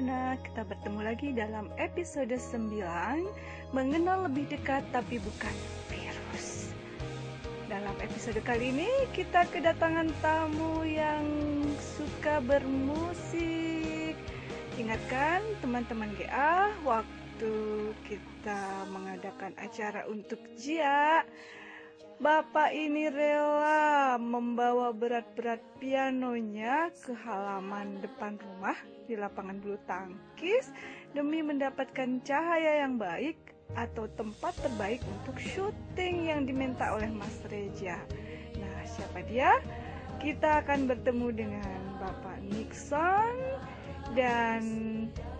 [0.00, 2.72] Kita bertemu lagi dalam episode 9
[3.76, 5.52] Mengenal lebih dekat tapi bukan
[5.92, 6.72] virus.
[7.68, 11.28] Dalam episode kali ini kita kedatangan tamu yang
[11.76, 14.16] suka bermusik.
[14.80, 17.52] Ingatkan teman-teman GA waktu
[18.08, 21.28] kita mengadakan acara untuk Jia
[22.20, 28.76] Bapak ini rela membawa berat-berat pianonya ke halaman depan rumah
[29.08, 30.68] di lapangan bulu tangkis
[31.16, 33.40] demi mendapatkan cahaya yang baik
[33.72, 37.96] atau tempat terbaik untuk syuting yang diminta oleh Mas Reja.
[38.52, 39.56] Nah, siapa dia?
[40.20, 43.32] Kita akan bertemu dengan Bapak Nixon
[44.12, 44.60] dan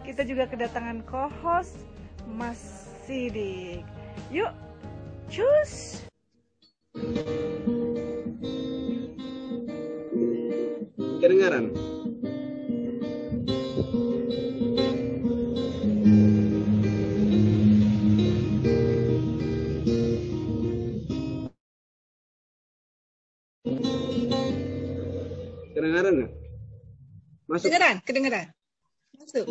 [0.01, 1.77] kita juga kedatangan co-host
[2.25, 3.85] Mas Sidik.
[4.33, 4.57] Yuk,
[5.29, 6.09] cus!
[11.21, 11.71] Kedengaran?
[25.71, 26.33] Kedengaran nggak?
[27.47, 27.71] Masuk.
[27.71, 28.47] Kedengaran, kedengaran.
[29.15, 29.47] Masuk.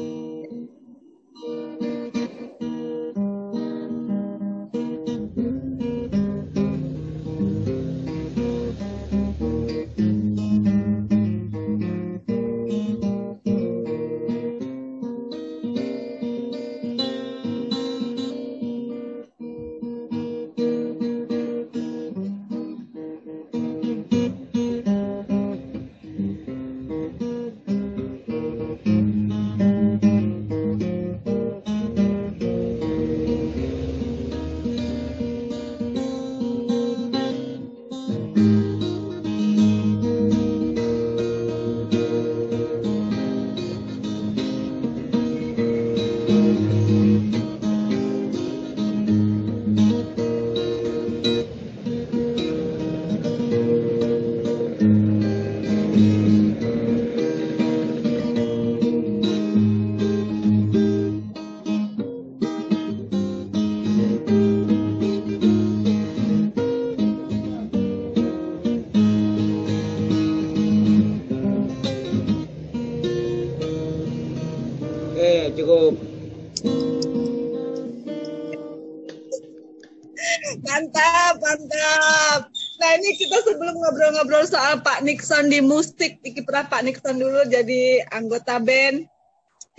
[84.19, 89.07] Ngobrol-ngobrol soal Pak Nixon di musik, kiprah Pak Nixon dulu jadi anggota band.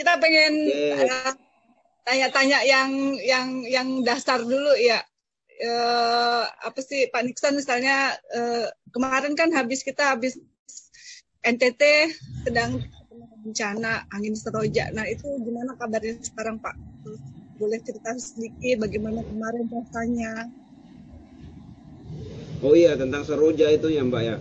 [0.01, 0.65] Kita pengen
[0.97, 1.21] tanya
[2.09, 5.05] tanya-tanya yang yang yang dasar dulu ya.
[5.61, 8.65] Uh, apa sih Pak Nixon misalnya uh,
[8.97, 10.41] kemarin kan habis kita habis
[11.45, 12.09] NTT
[12.49, 12.81] sedang
[13.45, 14.89] bencana angin seroja.
[14.97, 16.81] Nah itu gimana kabarnya sekarang Pak?
[17.61, 20.49] Boleh cerita sedikit bagaimana kemarin rasanya?
[22.61, 24.37] Oh iya tentang seroja itu ya Mbak ya.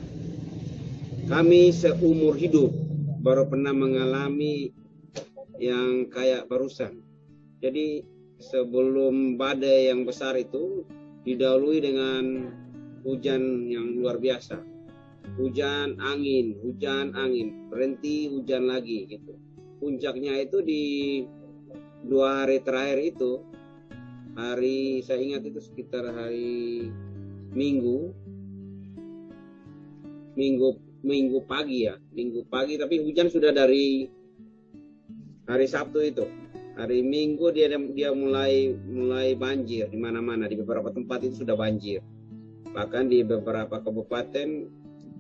[1.32, 2.68] Kami seumur hidup
[3.24, 4.76] baru pernah mengalami
[5.56, 7.00] yang kayak barusan.
[7.64, 8.04] Jadi
[8.44, 10.84] sebelum badai yang besar itu
[11.24, 12.24] didahului dengan
[13.08, 14.60] hujan yang luar biasa.
[15.40, 19.40] Hujan angin, hujan angin, berhenti hujan lagi gitu.
[19.80, 20.84] Puncaknya itu di
[22.04, 23.48] dua hari terakhir itu
[24.36, 26.92] hari saya ingat itu sekitar hari
[27.54, 28.14] minggu.
[30.40, 30.70] Minggu
[31.04, 31.96] minggu pagi ya.
[32.12, 34.08] Minggu pagi tapi hujan sudah dari
[35.48, 36.26] hari Sabtu itu.
[36.80, 40.48] Hari Minggu dia dia mulai mulai banjir di mana-mana.
[40.48, 42.00] Di beberapa tempat itu sudah banjir.
[42.72, 44.48] Bahkan di beberapa kabupaten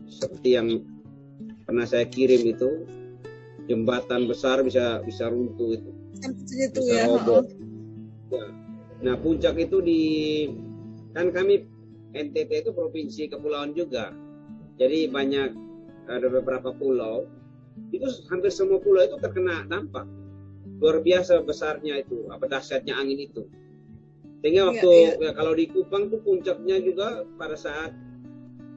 [0.07, 0.87] seperti yang
[1.67, 2.87] pernah saya kirim itu
[3.67, 5.91] jembatan besar bisa bisa runtuh itu.
[6.19, 7.05] Bisa ya.
[7.05, 7.45] roboh.
[8.33, 8.45] ya.
[8.99, 10.01] nah puncak itu di
[11.15, 11.63] kan kami
[12.13, 14.13] NTT itu provinsi kepulauan juga.
[14.79, 15.49] Jadi banyak
[16.09, 17.29] ada beberapa pulau
[17.93, 20.03] itu hampir semua pulau itu terkena dampak
[20.79, 23.43] luar biasa besarnya itu apa dahsyatnya angin itu
[24.39, 25.11] sehingga iya, waktu ya, ya.
[25.19, 27.91] Ya, kalau di Kupang tuh puncaknya juga pada saat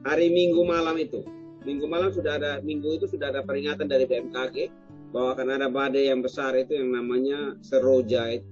[0.03, 1.23] hari Minggu malam itu
[1.63, 4.67] Minggu malam sudah ada Minggu itu sudah ada peringatan dari BMKG
[5.15, 8.49] bahwa akan ada badai yang besar itu yang namanya Seroja itu.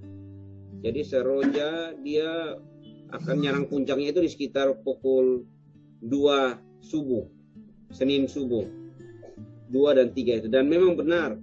[0.85, 2.55] Jadi Seroja dia
[3.11, 5.43] akan nyarang puncaknya itu di sekitar pukul
[6.03, 6.11] 2
[6.81, 7.27] subuh,
[7.91, 8.65] Senin subuh.
[9.71, 10.47] 2 dan 3 itu.
[10.51, 11.39] Dan memang benar.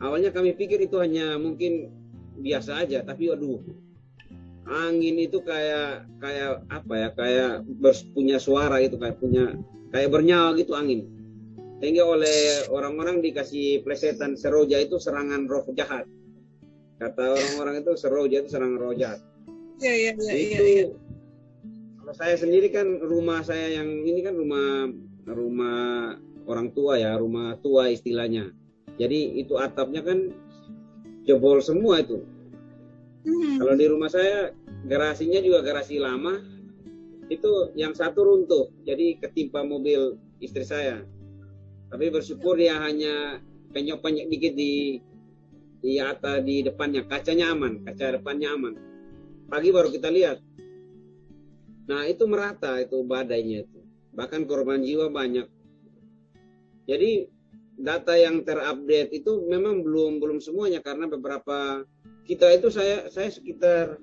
[0.00, 1.92] Awalnya kami pikir itu hanya mungkin
[2.40, 3.60] biasa aja, tapi waduh.
[4.64, 7.08] Angin itu kayak kayak apa ya?
[7.12, 7.52] Kayak
[8.16, 9.52] punya suara itu, kayak punya
[9.92, 11.14] kayak bernyawa gitu angin.
[11.84, 16.08] sehingga oleh orang-orang dikasih plesetan seroja itu serangan roh jahat
[16.96, 19.20] kata orang-orang itu seroja itu serangan roh jahat
[19.84, 20.84] Iya, iya, iya, itu iya.
[20.84, 20.86] iya.
[22.00, 24.88] kalau saya sendiri kan rumah saya yang ini kan rumah
[25.28, 26.16] rumah
[26.48, 28.48] orang tua ya rumah tua istilahnya
[28.96, 30.32] jadi itu atapnya kan
[31.28, 32.24] jebol semua itu
[33.24, 33.56] Hmm.
[33.56, 34.52] kalau di rumah saya
[34.84, 36.44] garasinya juga garasi lama
[37.32, 41.00] itu yang satu runtuh jadi ketimpa mobil istri saya
[41.88, 43.40] tapi bersyukur dia hanya
[43.72, 45.00] penyok-penyok dikit di
[45.80, 48.74] di atas di depannya kacanya aman kaca depannya aman
[49.54, 50.42] pagi baru kita lihat.
[51.86, 53.80] Nah itu merata itu badainya itu.
[54.10, 55.46] Bahkan korban jiwa banyak.
[56.90, 57.30] Jadi
[57.78, 60.82] data yang terupdate itu memang belum belum semuanya.
[60.82, 61.86] Karena beberapa
[62.26, 64.02] kita itu saya saya sekitar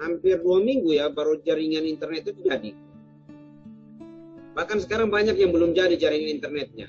[0.00, 2.72] hampir dua minggu ya baru jaringan internet itu jadi.
[4.56, 6.88] Bahkan sekarang banyak yang belum jadi jaringan internetnya.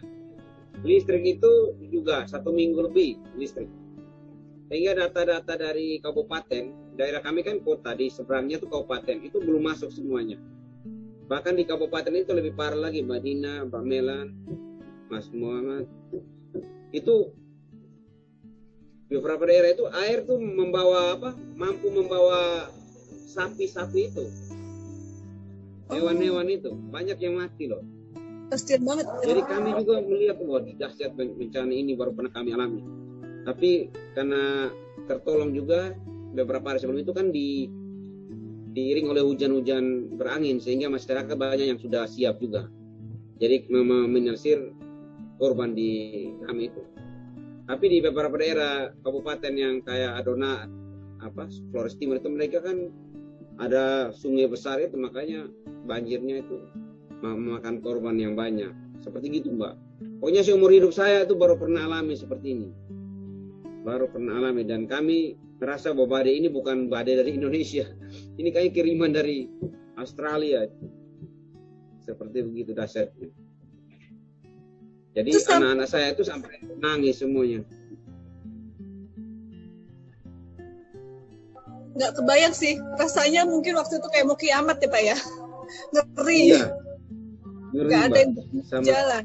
[0.88, 3.67] Listrik itu juga satu minggu lebih listrik.
[4.71, 9.90] Sehingga data-data dari kabupaten daerah kami kan kota di seberangnya itu kabupaten itu belum masuk
[9.90, 10.38] semuanya.
[11.28, 14.28] Bahkan di kabupaten itu lebih parah lagi Mbak Dina, Mbak Melan,
[15.10, 15.90] Mas Muhammad.
[16.94, 17.34] Itu
[19.10, 22.69] di beberapa daerah itu air tuh membawa apa mampu membawa
[23.30, 24.25] sapi-sapi itu.
[25.90, 27.86] Hewan-hewan itu banyak yang mati loh.
[28.50, 29.10] Kasian banget.
[29.25, 32.81] jadi kami juga melihat wah dahsyat bencana ini baru pernah kami alami.
[33.44, 34.69] Tapi karena
[35.10, 35.94] tertolong juga
[36.33, 37.69] beberapa hari sebelum itu kan di
[38.74, 42.68] diiring oleh hujan-hujan berangin sehingga masyarakat banyak yang sudah siap juga.
[43.38, 44.74] Jadi menyelsir
[45.38, 46.81] korban di kami itu.
[47.63, 50.68] Tapi di beberapa daerah kabupaten yang kayak Adona
[51.24, 52.91] apa Flores Timur itu mereka kan
[53.62, 55.47] ada sungai besar itu makanya
[55.88, 56.57] banjirnya itu
[57.24, 58.74] mem- memakan korban yang banyak.
[59.00, 59.77] Seperti gitu mbak.
[60.19, 62.69] Pokoknya seumur hidup saya itu baru pernah alami seperti ini.
[63.83, 64.63] Baru pernah alami.
[64.63, 67.88] Dan kami merasa bahwa badai ini bukan badai dari Indonesia.
[68.36, 69.48] Ini kayak kiriman dari
[69.95, 70.68] Australia.
[72.04, 73.31] Seperti begitu dahsyatnya
[75.13, 77.62] jadi anak-anak saya itu sampai nangis semuanya.
[81.94, 82.81] Nggak kebayang sih.
[82.98, 85.18] Rasanya mungkin waktu itu kayak mau kiamat ya Pak ya.
[85.94, 86.39] Ngeri.
[86.50, 86.66] iya.
[87.77, 88.31] Ngeri, Nggak ada yang
[88.66, 88.83] sama.
[88.86, 89.24] jalan.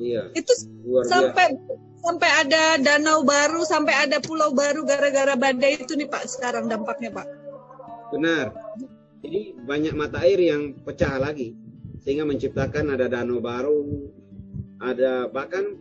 [0.00, 0.22] iya.
[0.32, 0.52] Itu
[0.88, 1.36] biasa
[2.04, 7.10] sampai ada danau baru, sampai ada pulau baru gara-gara badai itu nih Pak sekarang dampaknya
[7.10, 7.26] Pak.
[8.12, 8.54] benar.
[9.24, 11.56] Jadi banyak mata air yang pecah lagi
[12.04, 13.80] sehingga menciptakan ada danau baru
[14.84, 15.80] ada bahkan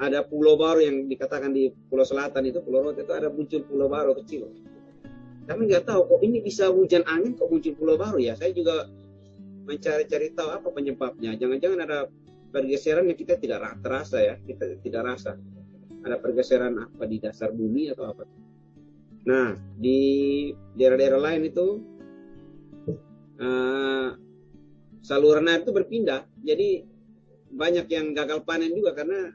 [0.00, 3.92] ada pulau baru yang dikatakan di Pulau Selatan itu Pulau Rote itu ada muncul pulau
[3.92, 4.48] baru kecil.
[5.46, 8.32] Kami nggak tahu kok ini bisa hujan angin kok muncul pulau baru ya.
[8.34, 8.88] Saya juga
[9.68, 11.36] mencari-cari tahu apa penyebabnya.
[11.36, 11.98] Jangan-jangan ada
[12.52, 15.40] pergeseran yang kita tidak ra- terasa ya kita tidak rasa.
[16.04, 18.28] Ada pergeseran apa di dasar bumi atau apa?
[19.24, 20.00] Nah di
[20.76, 21.66] daerah-daerah lain itu
[23.40, 24.08] eh,
[25.00, 26.28] saluran air itu berpindah.
[26.44, 26.84] Jadi
[27.52, 29.32] banyak yang gagal panen juga karena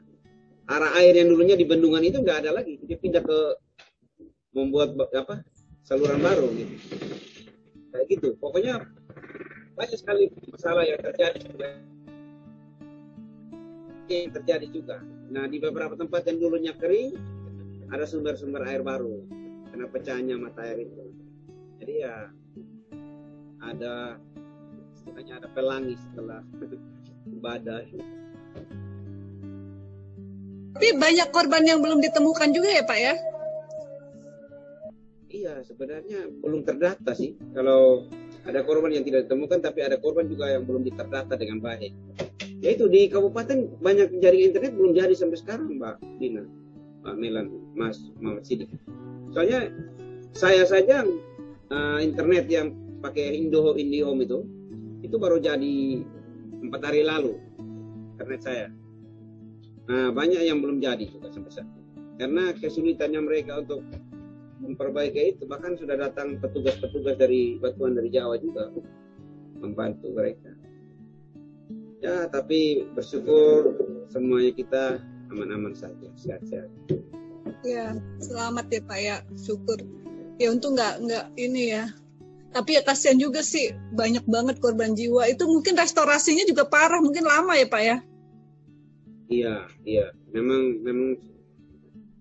[0.68, 2.78] arah air yang dulunya di bendungan itu nggak ada lagi.
[2.86, 3.38] Dia pindah ke
[4.54, 5.42] membuat apa?
[5.82, 6.74] Saluran baru gitu.
[7.90, 8.28] Kayak gitu.
[8.36, 8.84] Pokoknya
[9.72, 11.48] banyak sekali masalah yang terjadi
[14.08, 14.96] yang terjadi juga
[15.28, 17.14] nah di beberapa tempat yang dulunya kering
[17.92, 19.24] ada sumber-sumber air baru
[19.72, 21.04] karena pecahnya mata air itu
[21.78, 22.16] jadi ya
[23.64, 24.16] ada
[24.96, 26.40] istilahnya ada pelangi setelah
[27.44, 28.18] badai
[30.78, 33.14] Tapi banyak korban yang belum ditemukan juga ya Pak ya.
[35.26, 37.34] Iya, sebenarnya belum terdata sih.
[37.50, 38.06] Kalau
[38.46, 41.90] ada korban yang tidak ditemukan, tapi ada korban juga yang belum terdata dengan baik.
[42.58, 46.42] Yaitu di kabupaten banyak jaringan internet belum jadi sampai sekarang, Mbak Dina,
[47.06, 47.46] Mbak Melan,
[47.78, 48.70] Mas Muhammad Sidik.
[49.30, 49.70] Soalnya
[50.34, 51.06] saya saja
[51.70, 54.38] eh, internet yang pakai Indo IndiHome itu,
[55.06, 56.02] itu baru jadi
[56.66, 57.38] empat hari lalu
[58.18, 58.66] internet saya.
[59.88, 61.70] Nah, banyak yang belum jadi juga sampai saat.
[62.18, 63.86] Karena kesulitannya mereka untuk
[64.58, 68.74] memperbaiki itu bahkan sudah datang petugas-petugas dari batuan dari Jawa juga
[69.62, 70.47] membantu mereka
[71.98, 73.74] ya tapi bersyukur
[74.08, 74.84] semuanya kita
[75.34, 76.70] aman-aman saja sehat-sehat
[77.66, 79.82] Ya, selamat ya Pak ya, syukur.
[80.38, 81.90] Ya untung nggak nggak ini ya.
[82.54, 85.26] Tapi ya kasihan juga sih, banyak banget korban jiwa.
[85.26, 87.96] Itu mungkin restorasinya juga parah, mungkin lama ya Pak ya.
[89.28, 91.20] iya iya memang memang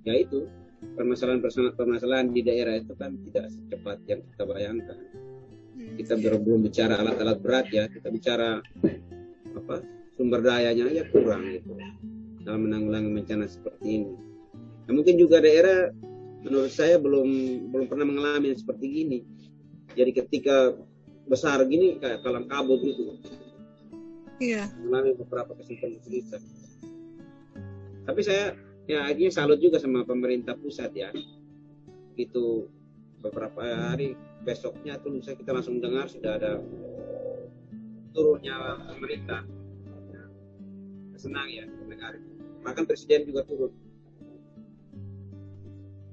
[0.04, 0.48] ya itu
[0.96, 1.40] permasalahan
[1.74, 4.98] permasalahan di daerah itu kan tidak secepat yang kita bayangkan
[5.98, 8.60] kita baru belum bicara alat-alat berat ya kita bicara
[9.68, 9.84] apa
[10.16, 11.76] sumber dayanya aja kurang gitu
[12.48, 14.16] dalam menanggulangi bencana seperti ini.
[14.88, 15.92] Nah, mungkin juga daerah
[16.48, 17.28] menurut saya belum
[17.76, 19.20] belum pernah mengalami yang seperti gini.
[20.00, 20.72] Jadi ketika
[21.28, 23.20] besar gini kayak kalang kabut gitu.
[24.40, 24.72] Iya.
[24.80, 26.42] Mengalami beberapa kesulitan-kesulitan.
[28.08, 28.56] Tapi saya
[28.88, 31.12] ya akhirnya salut juga sama pemerintah pusat ya.
[32.16, 32.72] Itu
[33.20, 34.16] beberapa hari
[34.48, 36.64] besoknya tuh lusa kita langsung dengar sudah ada
[38.16, 39.57] turunnya pemerintah.
[41.18, 42.16] Senang ya mendengar
[42.62, 43.74] bahkan presiden juga turun.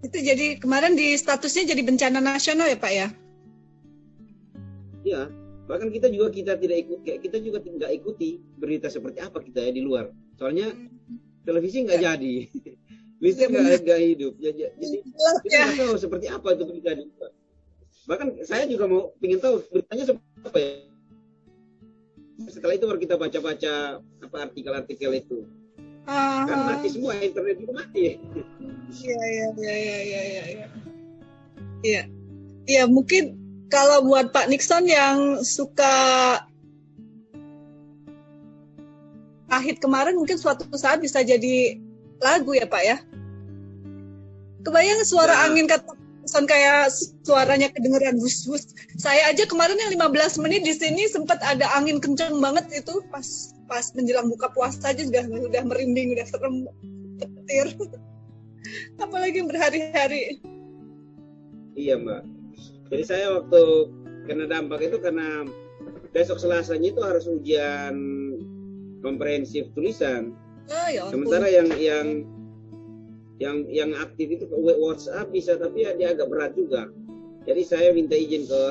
[0.05, 3.09] Itu jadi kemarin di statusnya jadi bencana nasional ya Pak ya?
[5.05, 5.23] Iya,
[5.69, 9.73] bahkan kita juga kita tidak ikut kita juga tidak ikuti berita seperti apa kita ya
[9.73, 10.13] di luar.
[10.37, 10.73] Soalnya
[11.45, 12.17] televisi nggak ya.
[12.17, 12.35] jadi,
[13.25, 14.33] listrik nggak nggak hidup.
[14.41, 17.31] Ya, ya, jadi kita nggak tahu seperti apa itu berita di luar.
[18.05, 20.94] Bahkan saya juga mau ingin tahu beritanya seperti apa ya.
[22.49, 25.45] Setelah itu baru kita baca-baca apa artikel-artikel itu
[26.05, 28.21] Uh, kan mati semua internet itu mati.
[28.93, 30.67] Iya iya iya iya iya iya.
[31.81, 32.03] Iya.
[32.69, 33.41] Iya mungkin
[33.73, 35.97] kalau buat Pak Nixon yang suka
[39.49, 41.81] pahit kemarin mungkin suatu saat bisa jadi
[42.21, 42.97] lagu ya Pak ya.
[44.61, 45.49] Kebayang suara ya.
[45.49, 46.89] angin kata pesan kayak
[47.23, 48.73] suaranya kedengeran bus-bus.
[48.97, 53.53] Saya aja kemarin yang 15 menit di sini sempat ada angin kencang banget itu pas
[53.69, 56.65] pas menjelang buka puasa aja sudah udah merinding, udah serem
[57.21, 57.69] petir.
[59.05, 60.41] Apalagi berhari-hari.
[61.77, 62.23] Iya, Mbak.
[62.89, 63.63] Jadi saya waktu
[64.25, 65.45] kena dampak itu karena
[66.15, 67.95] besok Selasanya itu harus ujian
[69.05, 70.33] komprehensif tulisan.
[70.73, 72.25] Oh, ya Sementara yang yang
[73.43, 76.87] yang yang aktif itu ke WhatsApp bisa tapi ya dia agak berat juga.
[77.45, 78.63] Jadi saya minta izin ke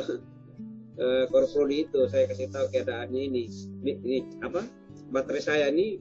[1.31, 1.37] ke
[1.73, 1.99] itu.
[2.07, 3.43] Saya kasih tahu keadaannya ini.
[3.83, 4.63] Ini, ini apa?
[5.11, 5.99] Baterai saya ini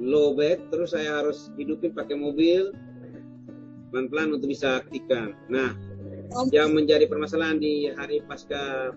[0.00, 2.72] low bed terus saya harus hidupin pakai mobil
[3.92, 5.36] pelan-pelan untuk bisa aktifkan.
[5.52, 5.76] Nah
[6.54, 8.94] yang menjadi permasalahan di hari pasca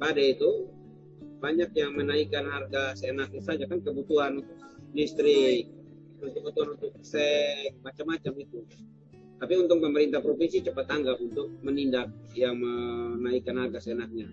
[0.00, 0.66] badai itu
[1.40, 4.44] banyak yang menaikkan harga seenaknya saja kan kebutuhan
[4.96, 5.68] listrik
[6.28, 8.60] kebutuhan untuk sek macam-macam itu.
[9.40, 14.28] Tapi untuk pemerintah provinsi cepat tanggap untuk menindak yang menaikkan harga seenaknya.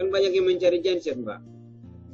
[0.00, 1.40] Kan banyak yang mencari genset, Mbak.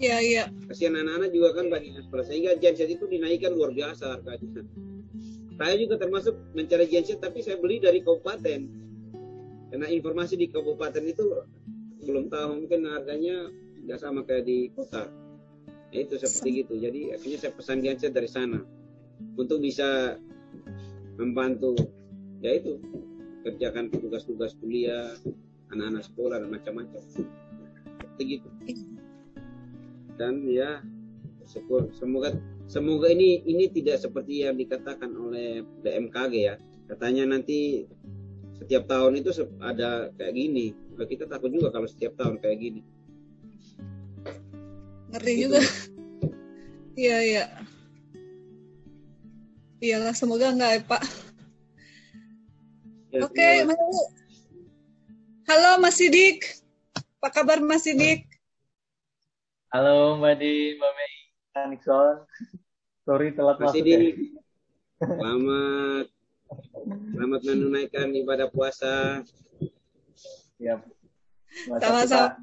[0.03, 0.45] Iya, iya.
[0.67, 2.27] Kasihan anak-anak juga kan banyak yang.
[2.27, 4.67] Sehingga genset itu dinaikkan luar biasa harganya.
[5.55, 8.61] Saya juga termasuk mencari genset, tapi saya beli dari kabupaten.
[9.71, 11.23] Karena informasi di kabupaten itu
[12.03, 13.47] belum tahu mungkin harganya
[13.87, 15.07] nggak sama kayak di kota
[15.95, 18.59] ya, itu seperti gitu jadi akhirnya saya pesan genset dari sana
[19.37, 20.17] untuk bisa
[21.17, 21.77] membantu
[22.43, 22.79] ya itu
[23.43, 25.15] kerjakan tugas-tugas kuliah
[25.73, 27.03] anak-anak sekolah dan macam-macam.
[27.03, 28.49] Seperti gitu.
[30.21, 30.85] Dan ya
[31.97, 32.37] semoga
[32.71, 36.55] semoga ini ini tidak seperti yang dikatakan oleh BMKG ya.
[36.87, 37.89] Katanya nanti
[38.61, 40.77] setiap tahun itu ada kayak gini.
[41.03, 42.81] Kita takut juga kalau setiap tahun kayak gini.
[45.11, 45.61] Ngeri juga.
[46.93, 47.45] Iya iya
[49.83, 51.03] iyalah semoga enggak ya pak.
[53.13, 53.67] Ya, oke okay,
[55.51, 56.63] halo Mas Sidik.
[57.19, 58.25] Apa kabar Mas Sidik?
[59.75, 61.13] Halo Mbak Di Mbak Mei.
[61.75, 62.25] Nixon
[63.03, 64.15] sorry telat Mas masuk Sidik.
[64.17, 65.07] ya.
[65.19, 66.07] selamat.
[67.13, 69.27] Selamat menunaikan ibadah puasa.
[70.63, 70.79] Siap.
[71.83, 72.39] Sama-sama.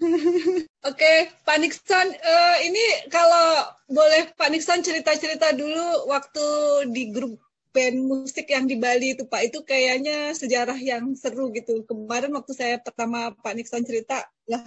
[0.90, 1.12] Oke,
[1.46, 6.44] Pak Nixon, uh, ini kalau boleh Pak Nixon cerita-cerita dulu waktu
[6.92, 7.40] di grup
[7.74, 11.82] band musik yang di Bali itu Pak, itu kayaknya sejarah yang seru gitu.
[11.88, 14.62] Kemarin waktu saya pertama Pak Nixon cerita, lah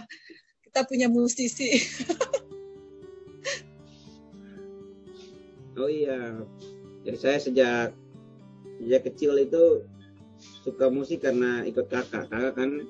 [0.67, 1.71] kita punya musisi.
[5.79, 6.35] oh iya,
[7.07, 7.95] jadi saya sejak
[8.83, 9.87] sejak kecil itu
[10.67, 12.27] suka musik karena ikut kakak.
[12.27, 12.83] Kakak kan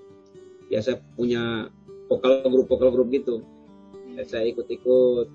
[0.67, 1.71] biasa punya
[2.07, 3.43] vokal grup vokal grup gitu.
[4.15, 5.27] Ya, saya ikut-ikut.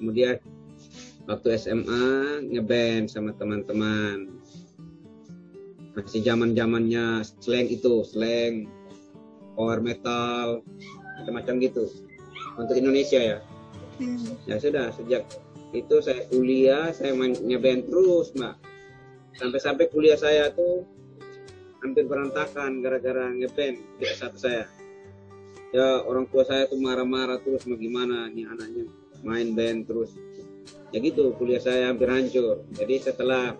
[0.00, 0.40] Kemudian
[1.28, 4.30] waktu SMA ngeband sama teman-teman.
[5.98, 8.70] Masih zaman zamannya slang itu slang
[9.58, 10.64] power metal
[11.20, 11.84] macam-macam gitu.
[12.56, 13.38] Untuk Indonesia ya.
[14.00, 14.16] Hmm.
[14.48, 15.28] ya sudah sejak
[15.76, 18.56] itu saya kuliah saya main ngeband terus mbak.
[19.36, 20.88] Sampai-sampai kuliah saya tuh
[21.84, 24.64] hampir berantakan gara-gara ngeband tidak satu saya
[25.70, 28.84] ya orang tua saya tuh marah-marah terus mau gimana nih anaknya?
[29.22, 30.10] Main band terus.
[30.90, 32.66] Ya gitu kuliah saya hampir hancur.
[32.74, 33.54] Jadi setelah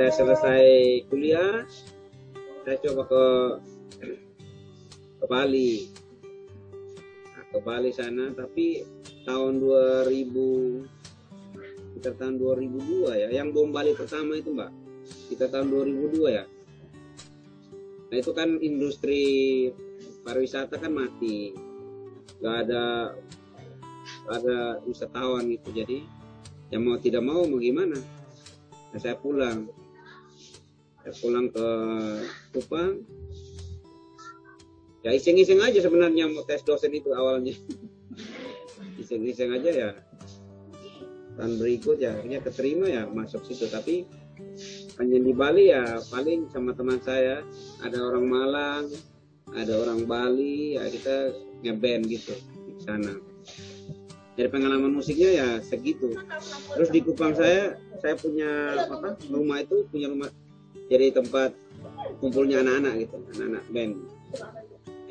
[0.00, 0.64] saya selesai
[1.12, 1.68] kuliah
[2.64, 3.24] saya coba ke
[5.20, 5.92] ke Bali.
[7.52, 8.80] Ke Bali sana tapi
[9.28, 13.28] tahun 2000 kita tahun 2002 ya.
[13.28, 14.72] Yang bom Bali pertama itu mbak.
[15.28, 16.48] Kita tahun 2002 ya.
[18.08, 19.24] Nah itu kan industri
[20.22, 21.54] pariwisata kan mati.
[22.38, 22.84] Nggak ada
[24.26, 25.68] nggak ada wisatawan gitu.
[25.74, 25.98] Jadi
[26.70, 27.98] ya mau tidak mau mau gimana?
[28.92, 29.68] Nah, saya pulang.
[31.02, 31.68] Saya pulang ke
[32.54, 33.02] Kupang.
[35.02, 37.52] Ya iseng-iseng aja sebenarnya mau tes dosen itu awalnya.
[39.02, 39.90] Iseng-iseng aja ya.
[41.32, 43.66] Tahun berikut ya akhirnya keterima ya masuk situ.
[43.66, 44.06] Tapi
[45.02, 47.42] hanya di Bali ya paling sama teman saya.
[47.82, 48.84] Ada orang Malang
[49.56, 51.32] ada orang Bali ya kita
[51.62, 52.34] ngeband gitu
[52.66, 53.14] di sana.
[54.32, 56.16] Dari pengalaman musiknya ya segitu.
[56.72, 60.32] Terus di Kupang saya saya punya apa rumah itu punya rumah
[60.88, 61.52] jadi tempat
[62.20, 63.94] kumpulnya anak-anak gitu anak-anak band.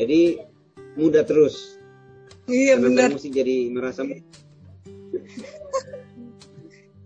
[0.02, 0.42] Jadi
[0.98, 1.78] muda terus.
[2.50, 3.14] Iya benar.
[3.14, 4.04] musik jadi merasa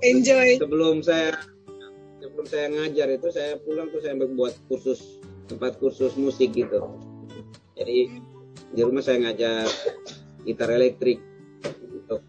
[0.05, 0.61] Enjoy.
[0.61, 1.33] sebelum saya
[2.21, 5.17] sebelum saya ngajar itu saya pulang tuh saya membuat kursus
[5.49, 6.81] tempat kursus musik gitu
[7.75, 7.97] jadi
[8.71, 9.67] di rumah saya ngajar
[10.47, 11.19] gitar elektrik
[11.91, 12.23] untuk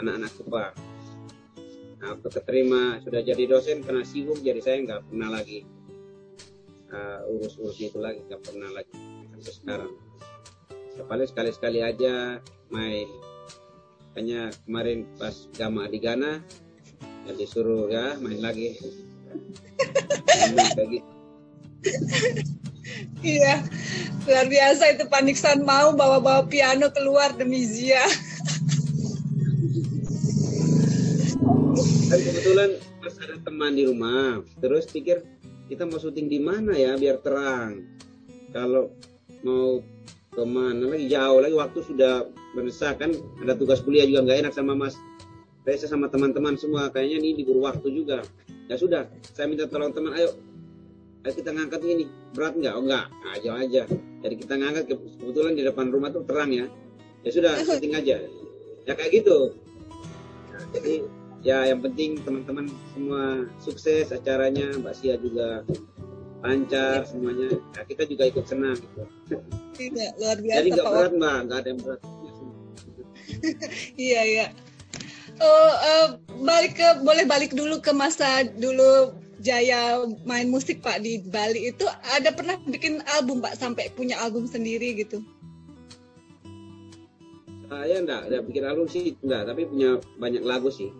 [0.00, 0.74] anak-anak Kupang
[2.02, 5.62] nah waktu keterima sudah jadi dosen karena sibuk jadi saya nggak pernah lagi
[6.92, 8.92] uh, urus-urus itu lagi nggak pernah lagi
[9.42, 9.92] sampai sekarang.
[11.08, 12.38] Paling sekali-sekali aja
[12.70, 13.08] main.
[14.12, 16.44] Hanya kemarin pas gama di Ghana
[17.26, 18.76] ya disuruh ya main lagi.
[20.52, 21.08] Main gitu.
[23.22, 23.62] Iya.
[24.26, 28.02] Luar biasa itu Paniksan mau bawa-bawa piano keluar demi Zia.
[32.12, 35.24] Kebetulan pas ada teman di rumah, terus pikir
[35.72, 37.82] kita mau syuting di mana ya biar terang.
[38.52, 38.92] Kalau
[39.42, 39.80] mau
[40.32, 44.52] ke mana lagi jauh lagi waktu sudah mendesak kan ada tugas kuliah juga nggak enak
[44.52, 44.96] sama Mas
[45.62, 48.26] Reza sama teman-teman semua kayaknya ini diburu waktu juga.
[48.66, 50.34] Ya sudah, saya minta tolong teman, ayo
[51.22, 52.04] ayo kita ngangkat ini
[52.34, 52.74] berat nggak?
[52.74, 53.06] Oh nggak,
[53.38, 53.82] aja aja.
[54.22, 56.66] Jadi kita ngangkat kebetulan di depan rumah tuh terang ya.
[57.22, 58.16] Ya sudah, syuting aja.
[58.82, 59.54] Ya kayak gitu.
[60.50, 60.94] Nah, jadi
[61.42, 65.62] ya yang penting teman-teman semua sukses acaranya Mbak Sia juga
[66.42, 69.02] lancar semuanya ya, kita juga ikut senang gitu
[69.78, 72.00] Tidak, luar biasa jadi nggak berat mbak nggak ada yang berat
[73.98, 74.46] Iya, iya.
[75.40, 76.08] Oh, eh,
[76.42, 81.82] balik ke boleh balik dulu ke masa dulu Jaya main musik Pak di Bali itu
[82.14, 85.18] ada pernah bikin album Pak sampai punya album sendiri gitu.
[87.72, 90.92] saya enggak ada bikin album sih enggak tapi punya banyak lagu sih.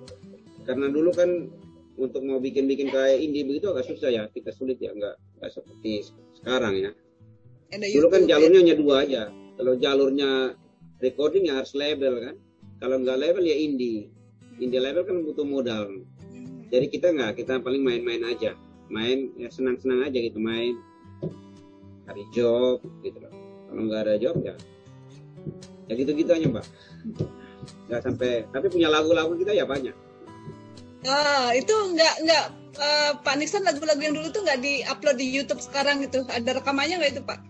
[0.64, 1.52] Karena dulu kan
[2.00, 6.08] untuk mau bikin-bikin kayak indie begitu agak susah ya kita sulit ya enggak enggak seperti
[6.40, 6.90] sekarang ya.
[7.72, 9.22] Dulu kan YouTube, jalurnya hanya dua aja.
[9.60, 10.30] Kalau jalurnya
[11.04, 12.34] recording ya harus label kan.
[12.80, 14.08] Kalau nggak label ya indie.
[14.58, 16.02] Indie label kan butuh modal
[16.72, 18.56] jadi kita nggak kita paling main-main aja.
[18.88, 20.80] Main ya senang-senang aja gitu main.
[22.08, 23.32] Cari job gitu loh.
[23.68, 24.56] Kalau nggak ada job ya.
[25.86, 26.64] Ya gitu-gitu aja mbak.
[27.92, 29.92] Nggak sampai tapi punya lagu-lagu kita ya banyak.
[31.04, 32.44] Ah, itu nggak nggak
[32.80, 36.24] eh, Pak Nixon lagu-lagu yang dulu tuh nggak di-upload di YouTube sekarang gitu.
[36.32, 37.40] Ada rekamannya nggak itu Pak?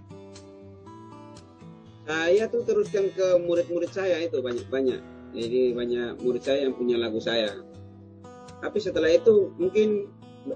[2.03, 4.99] saya tuh teruskan ke murid-murid saya itu banyak-banyak.
[5.39, 7.55] Jadi banyak murid saya yang punya lagu saya
[8.63, 10.07] tapi setelah itu mungkin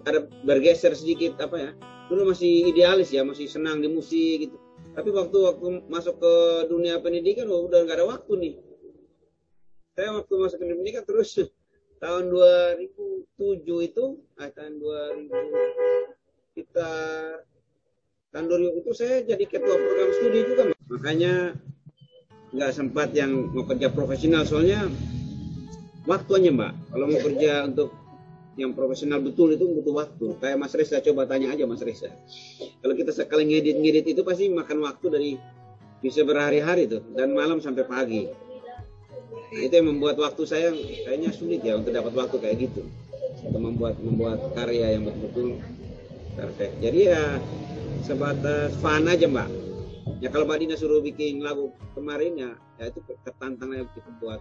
[0.07, 1.71] ada bergeser sedikit apa ya
[2.07, 4.57] dulu masih idealis ya masih senang di musik gitu.
[4.95, 6.35] Tapi waktu waktu masuk ke
[6.73, 8.55] dunia pendidikan oh, udah nggak ada waktu nih.
[9.99, 11.31] Saya waktu masuk ke dunia pendidikan terus
[12.03, 14.05] tahun 2007 itu
[14.39, 16.91] ah, tahun 2000 kita
[18.33, 21.35] tahun 2000 itu saya jadi ketua program studi juga makanya
[22.57, 24.89] nggak sempat yang mau kerja profesional soalnya
[26.07, 26.73] waktunya mbak.
[26.95, 27.91] Kalau mau kerja untuk
[28.57, 30.27] yang profesional betul itu butuh waktu.
[30.41, 32.09] Kayak Mas Reza coba tanya aja Mas Reza.
[32.81, 35.31] Kalau kita sekali ngedit ngedit itu pasti makan waktu dari
[36.01, 38.25] bisa berhari-hari tuh dan malam sampai pagi.
[39.47, 40.73] Nah, itu yang membuat waktu saya
[41.07, 42.83] kayaknya sulit ya untuk dapat waktu kayak gitu.
[43.45, 45.61] Untuk membuat membuat karya yang betul-betul
[46.35, 46.73] perfect.
[46.81, 47.23] Jadi ya
[48.03, 49.49] sebatas fun aja mbak.
[50.23, 54.41] Ya kalau Mbak Dina suruh bikin lagu kemarin ya ya itu ketantang yang kita buat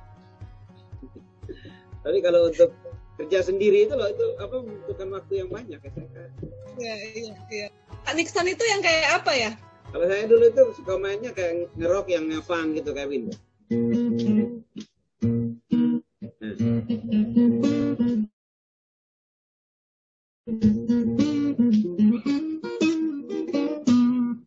[2.05, 2.69] tapi kalau untuk
[3.15, 6.29] kerja sendiri itu loh itu apa membutuhkan waktu yang banyak ya saya kan.
[6.75, 7.67] Iya, iya, iya.
[8.03, 9.51] Pak Nixon itu yang kayak apa ya?
[9.95, 13.39] kalau saya dulu itu suka mainnya kayak ngerok yang ngefang gitu kayak Win nah.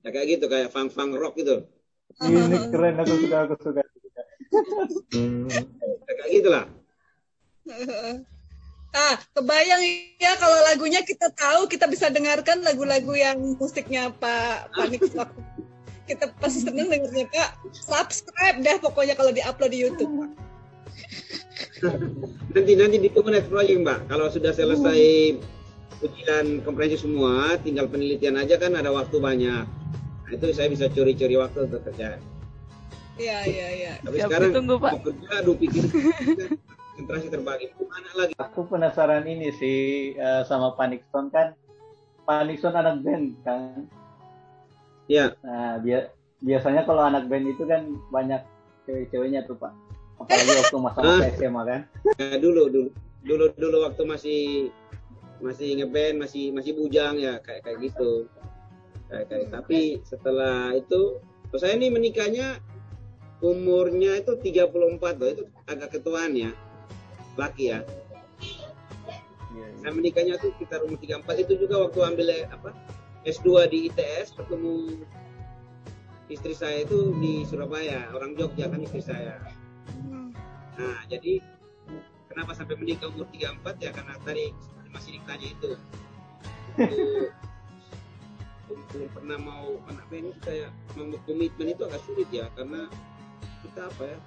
[0.05, 1.65] ya kayak gitu kayak fang fang rock gitu
[2.19, 3.83] Ini keren aku suka aku suka.
[6.09, 6.65] kayak gitulah
[8.99, 9.83] ah kebayang
[10.17, 15.41] ya kalau lagunya kita tahu kita bisa dengarkan lagu-lagu yang musiknya Pak Panik waktu
[16.09, 17.51] kita pasti seneng dengernya kak.
[17.77, 20.09] Subscribe deh pokoknya kalau diupload di YouTube.
[22.57, 24.09] Nanti nanti ditunggu next project mbak.
[24.09, 25.37] Kalau sudah selesai
[26.01, 29.69] ujian komprehensi semua tinggal penelitian aja kan ada waktu banyak.
[29.69, 32.17] Nah, itu saya bisa curi-curi waktu untuk kerja.
[33.21, 33.93] Iya iya iya.
[34.01, 34.93] Tapi Siap, sekarang ditunggu, Pak.
[34.97, 35.85] mau kerja aduh pikir
[36.99, 39.79] konsentrasi terbagi mana lagi Aku penasaran ini sih
[40.19, 41.55] eh, sama Panikson kan.
[42.27, 43.87] Panikson anak band kan.
[45.07, 46.11] ya Nah, dia
[46.43, 48.43] biasanya kalau anak band itu kan banyak
[48.85, 49.71] cewek-ceweknya tuh, Pak.
[50.19, 51.21] Apalagi waktu Ah.
[51.31, 51.81] SMA kan.
[52.19, 52.91] ya dulu dulu
[53.23, 54.41] dulu dulu waktu masih
[55.39, 58.27] masih ngeband masih masih bujang ya kayak kayak gitu
[59.07, 62.59] kayak kayak tapi setelah itu terus saya ini menikahnya
[63.39, 66.51] umurnya itu 34 loh itu agak ketuaan ya
[67.39, 67.81] laki ya
[69.49, 69.79] Iya, iya.
[69.81, 72.71] saya menikahnya tuh sekitar umur 34 itu juga waktu ambil apa
[73.25, 75.03] S2 di ITS ketemu
[76.29, 79.41] istri saya itu di Surabaya orang Jogja kan istri saya
[79.89, 80.31] Hmm.
[80.77, 81.41] Nah, jadi
[82.29, 84.53] kenapa sampai menikah umur 34 ya karena tadi
[84.93, 85.71] masih ditanya itu.
[86.77, 87.01] Untuk,
[88.69, 92.87] untuk pernah mau anak band itu kayak mau komitmen itu agak sulit ya karena
[93.65, 94.19] kita apa ya?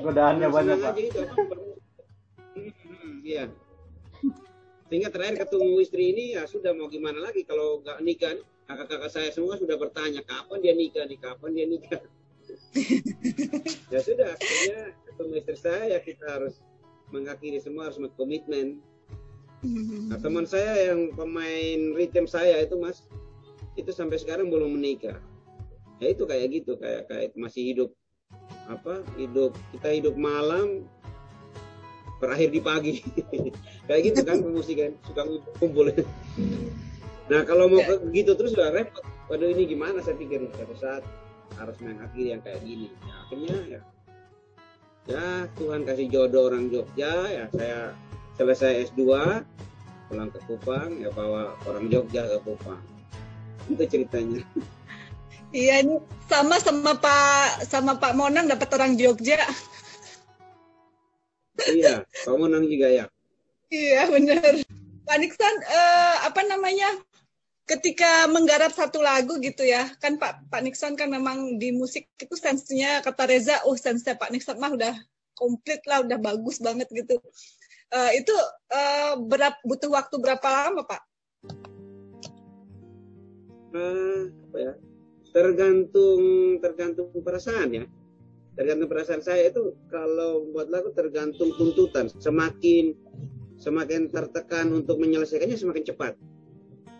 [0.00, 1.02] Godaannya banyak, aja Pak.
[1.02, 1.54] itu, apa,
[2.54, 3.50] Hmm, Iya.
[4.88, 7.42] Sehingga terakhir ketemu istri ini ya sudah mau gimana lagi?
[7.42, 8.36] Kalau nggak nikah
[8.68, 11.18] kakak-kakak saya semua sudah bertanya kapan dia nikah nih?
[11.18, 12.02] Kapan dia nikah?
[13.92, 16.60] Ya sudah akhirnya ketemu istri saya ya kita harus
[17.14, 18.82] mengakhiri semua harus berkomitmen.
[20.12, 23.06] Nah, teman saya yang pemain rhythm saya itu mas
[23.80, 25.16] itu sampai sekarang belum menikah.
[26.02, 27.90] Ya itu kayak gitu kayak kayak masih hidup
[28.68, 30.84] apa hidup kita hidup malam
[32.24, 32.94] berakhir di pagi.
[33.86, 35.92] Kayak gitu kan pemusik kan suka ngumpul.
[37.28, 39.04] Nah kalau mau ke- gitu terus udah repot.
[39.28, 40.48] Waduh ini gimana saya pikir?
[40.56, 41.04] Satu saat
[41.60, 42.88] harus mengakhiri yang kayak gini.
[43.04, 43.80] Ya, akhirnya ya
[45.04, 45.24] ya
[45.60, 47.92] Tuhan kasih jodoh orang Jogja ya saya
[48.40, 49.04] selesai S2
[50.08, 52.80] pulang ke Kupang ya bawa orang Jogja ke Kupang.
[53.68, 54.44] Itu ceritanya.
[55.54, 55.96] Iya ini
[56.28, 59.38] sama sama Pak sama Pak Monang dapat orang Jogja.
[61.72, 63.04] iya kamu nang juga ya
[63.74, 64.52] Iya benar.
[65.04, 66.90] Pak Nixon eh, apa namanya?
[67.64, 72.36] Ketika menggarap satu lagu gitu ya, kan Pak Pak Nixon kan memang di musik itu
[72.36, 74.94] sensinya kata Reza, oh sensnya Pak Nixon mah udah
[75.32, 77.16] komplit lah, udah bagus banget gitu.
[77.88, 78.34] Eh, itu
[78.68, 81.02] eh, berap, butuh waktu berapa lama Pak?
[83.74, 84.72] Eh, apa ya
[85.34, 86.22] tergantung
[86.62, 87.84] tergantung perasaan ya
[88.54, 92.94] tergantung perasaan saya itu kalau buat lagu tergantung tuntutan semakin
[93.58, 96.14] semakin tertekan untuk menyelesaikannya semakin cepat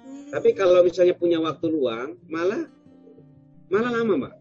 [0.05, 0.29] Hmm.
[0.29, 2.69] tapi kalau misalnya punya waktu luang malah
[3.69, 4.35] malah lama mbak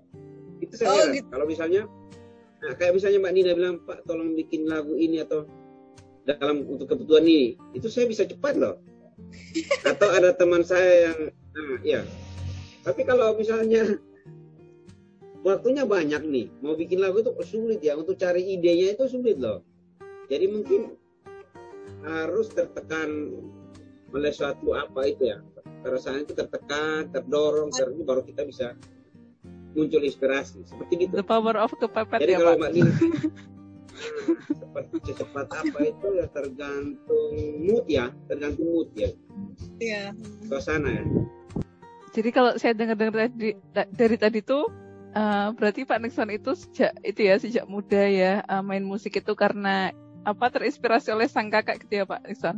[0.60, 1.16] itu saya Oh, heran.
[1.16, 1.28] gitu.
[1.32, 1.82] kalau misalnya
[2.60, 5.48] nah, kayak misalnya mbak Nina bilang pak tolong bikin lagu ini atau
[6.24, 8.80] dalam untuk kebutuhan ini itu saya bisa cepat loh
[9.92, 12.02] atau ada teman saya yang nah, ya
[12.84, 14.00] tapi kalau misalnya
[15.44, 16.48] waktunya banyak nih.
[16.64, 18.00] Mau bikin lagu itu sulit ya.
[18.00, 19.62] Untuk cari idenya itu sulit loh.
[20.32, 20.96] Jadi mungkin
[22.04, 23.32] harus tertekan
[24.16, 25.44] oleh suatu apa itu ya.
[25.84, 28.74] Perasaan itu tertekan terdorong ter baru kita bisa
[29.76, 30.64] muncul inspirasi.
[30.64, 31.20] Seperti gitu.
[31.20, 32.60] The power of kepepet jadi ya kalau Pak.
[32.64, 33.00] mbak Nina nah,
[34.64, 38.06] seperti secepat apa itu ya tergantung mood ya.
[38.32, 39.12] Tergantung mood ya.
[39.84, 40.16] Iya.
[40.48, 41.04] suasana ya.
[42.14, 44.83] Jadi kalau saya dengar-dengar tadi da- dari tadi tuh
[45.14, 49.34] eh, berarti Pak Nixon itu sejak itu ya sejak muda ya eh, main musik itu
[49.34, 52.58] karena apa terinspirasi oleh sang kakak gitu ya Pak Nixon?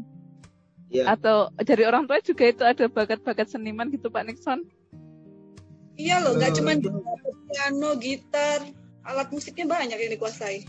[0.89, 4.63] ya Atau dari orang tua juga itu ada bakat-bakat seniman gitu Pak Nixon?
[5.95, 6.71] Iya loh, nggak Eh, cuma
[7.47, 8.59] piano, gitar,
[9.07, 10.67] alat musiknya banyak yang dikuasai.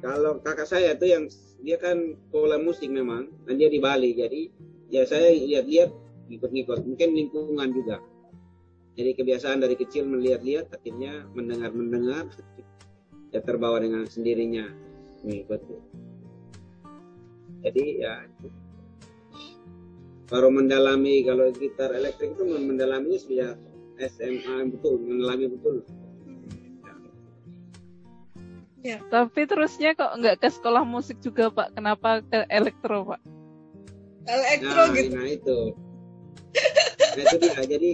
[0.00, 1.24] kalau kakak saya tuh yang
[1.60, 4.42] dia kan sekolah musik memang dan dia di Bali jadi
[4.92, 5.90] ya saya lihat-lihat
[6.30, 7.96] ngikut-ngikut mungkin lingkungan juga
[8.96, 12.32] jadi kebiasaan dari kecil melihat-lihat akhirnya mendengar-mendengar
[13.30, 14.66] ya terbawa dengan sendirinya.
[15.24, 15.76] Mengikuti
[17.66, 18.14] jadi ya
[20.30, 23.58] baru mendalami kalau gitar elektrik itu mendalaminya sejak
[23.98, 25.82] SMA betul mendalami betul.
[28.86, 31.74] Tapi terusnya kok nggak ke sekolah musik juga Pak?
[31.74, 33.18] Kenapa ke elektro Pak?
[34.30, 35.10] Elektro nah, gitu.
[35.10, 35.58] nah itu.
[36.94, 37.62] Nah itu dia.
[37.66, 37.90] Jadi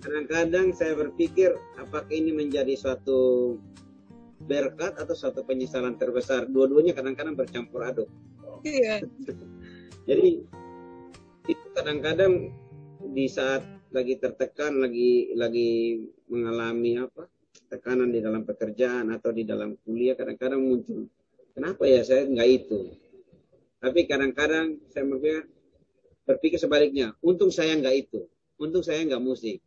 [0.00, 3.54] kadang-kadang saya berpikir apakah ini menjadi suatu
[4.46, 6.46] berkat atau satu penyesalan terbesar.
[6.46, 8.08] Dua-duanya kadang-kadang bercampur aduk.
[8.62, 9.02] Iya.
[10.08, 10.44] Jadi
[11.46, 12.52] itu kadang-kadang
[13.12, 13.62] di saat
[13.94, 17.30] lagi tertekan, lagi lagi mengalami apa
[17.70, 21.08] tekanan di dalam pekerjaan atau di dalam kuliah, kadang-kadang muncul
[21.56, 22.80] kenapa ya saya nggak itu.
[23.80, 25.48] Tapi kadang-kadang saya berpikir,
[26.28, 28.28] berpikir sebaliknya, untung saya nggak itu,
[28.60, 29.64] untung saya nggak musik.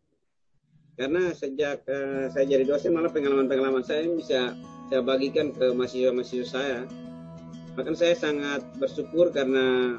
[0.99, 4.51] Karena sejak uh, saya jadi dosen malah pengalaman-pengalaman saya bisa
[4.91, 6.79] saya bagikan ke mahasiswa-mahasiswa saya.
[7.79, 9.95] Bahkan saya sangat bersyukur karena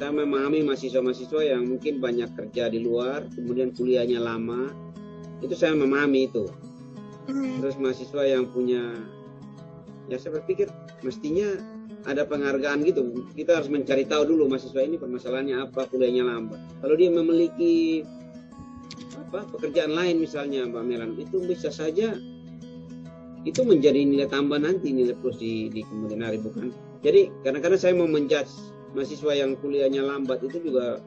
[0.00, 4.72] saya memahami mahasiswa-mahasiswa yang mungkin banyak kerja di luar, kemudian kuliahnya lama,
[5.44, 6.48] itu saya memahami itu.
[7.28, 7.60] Hmm.
[7.60, 8.96] Terus mahasiswa yang punya,
[10.08, 10.72] ya saya berpikir
[11.04, 11.52] mestinya
[12.08, 13.12] ada penghargaan gitu.
[13.36, 16.60] Kita harus mencari tahu dulu mahasiswa ini permasalahannya apa, kuliahnya lambat.
[16.80, 18.00] Kalau dia memiliki
[19.30, 22.18] apa pekerjaan lain misalnya Mbak Melan, itu bisa saja
[23.46, 26.74] itu menjadi nilai tambah nanti nilai plus di, di kemudian hari bukan.
[27.00, 28.52] Jadi kadang-kadang saya mau menjudge
[28.92, 31.00] mahasiswa yang kuliahnya lambat itu juga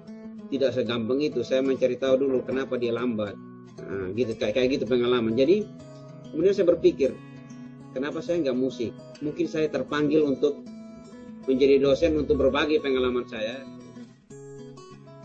[0.50, 1.46] tidak segampang itu.
[1.46, 3.38] Saya mencari tahu dulu kenapa dia lambat.
[3.84, 5.38] Nah, gitu kayak kayak gitu pengalaman.
[5.38, 5.68] Jadi
[6.34, 7.14] kemudian saya berpikir,
[7.94, 8.96] kenapa saya nggak musik?
[9.22, 10.66] Mungkin saya terpanggil untuk
[11.46, 13.62] menjadi dosen untuk berbagi pengalaman saya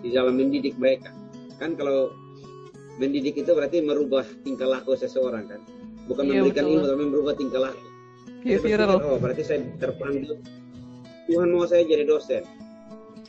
[0.05, 1.15] di dalam mendidik mereka.
[1.57, 2.13] Kan kalau
[2.99, 5.61] mendidik itu berarti merubah tingkah laku seseorang kan,
[6.07, 6.75] bukan Iya, memberikan betul.
[6.75, 7.87] ilmu tapi merubah tingkah laku.
[8.39, 8.87] Saya Behavioral.
[8.99, 10.35] berpikir, oh berarti saya terpanggil
[11.27, 12.43] Tuhan mau saya jadi dosen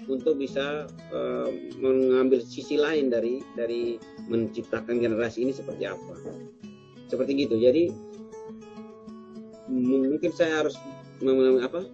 [0.06, 6.16] untuk bisa eh, mengambil sisi lain dari dari menciptakan generasi ini seperti apa
[7.10, 7.90] seperti gitu jadi
[9.70, 10.78] mungkin saya harus
[11.62, 11.86] apa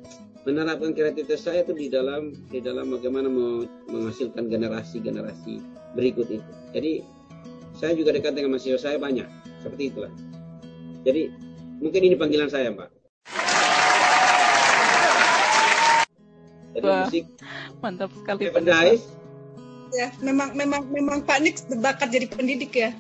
[0.46, 5.60] menerapkan kreativitas saya itu di dalam di dalam bagaimana me- menghasilkan generasi generasi
[5.98, 6.92] berikut itu jadi
[7.76, 9.28] saya juga dekat dengan mahasiswa saya banyak.
[9.62, 10.12] Seperti itulah.
[11.06, 11.30] Jadi
[11.80, 12.90] mungkin ini panggilan saya mbak
[16.76, 17.02] jadi Wah.
[17.08, 17.26] musik.
[17.80, 19.04] Mantap sekali Days
[19.96, 22.92] Ya, memang memang memang Pak Nix berbakat jadi pendidik ya.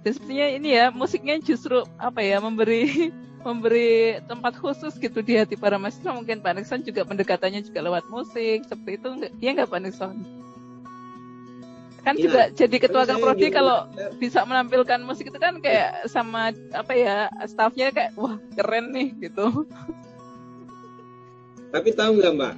[0.00, 3.12] Dan sepertinya ini ya musiknya justru apa ya memberi
[3.46, 6.16] memberi tempat khusus gitu di hati para mahasiswa.
[6.16, 9.08] Mungkin Pak Nixon juga pendekatannya juga lewat musik seperti itu.
[9.44, 10.16] Iya nggak Pak Nixon
[12.06, 12.22] kan Iya.
[12.22, 13.78] juga jadi ketua saya Prodi juga- kalau
[14.16, 19.66] bisa menampilkan musik itu kan kayak sama apa ya staffnya kayak wah keren nih gitu
[21.66, 22.54] Tapi tahu nggak Mbak,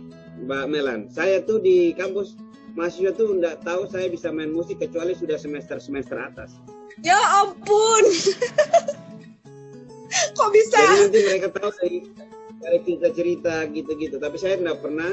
[0.46, 2.36] Mbak Melan, saya tuh di kampus
[2.76, 6.54] mahasiswa tuh nggak tahu saya bisa main musik kecuali sudah semester semester atas.
[7.02, 8.04] Ya ampun.
[10.36, 10.78] Kok bisa?
[10.78, 11.98] Jadi nanti mereka tahu dari
[12.60, 14.16] dari cerita-cerita gitu-gitu.
[14.18, 15.10] Tapi saya nggak pernah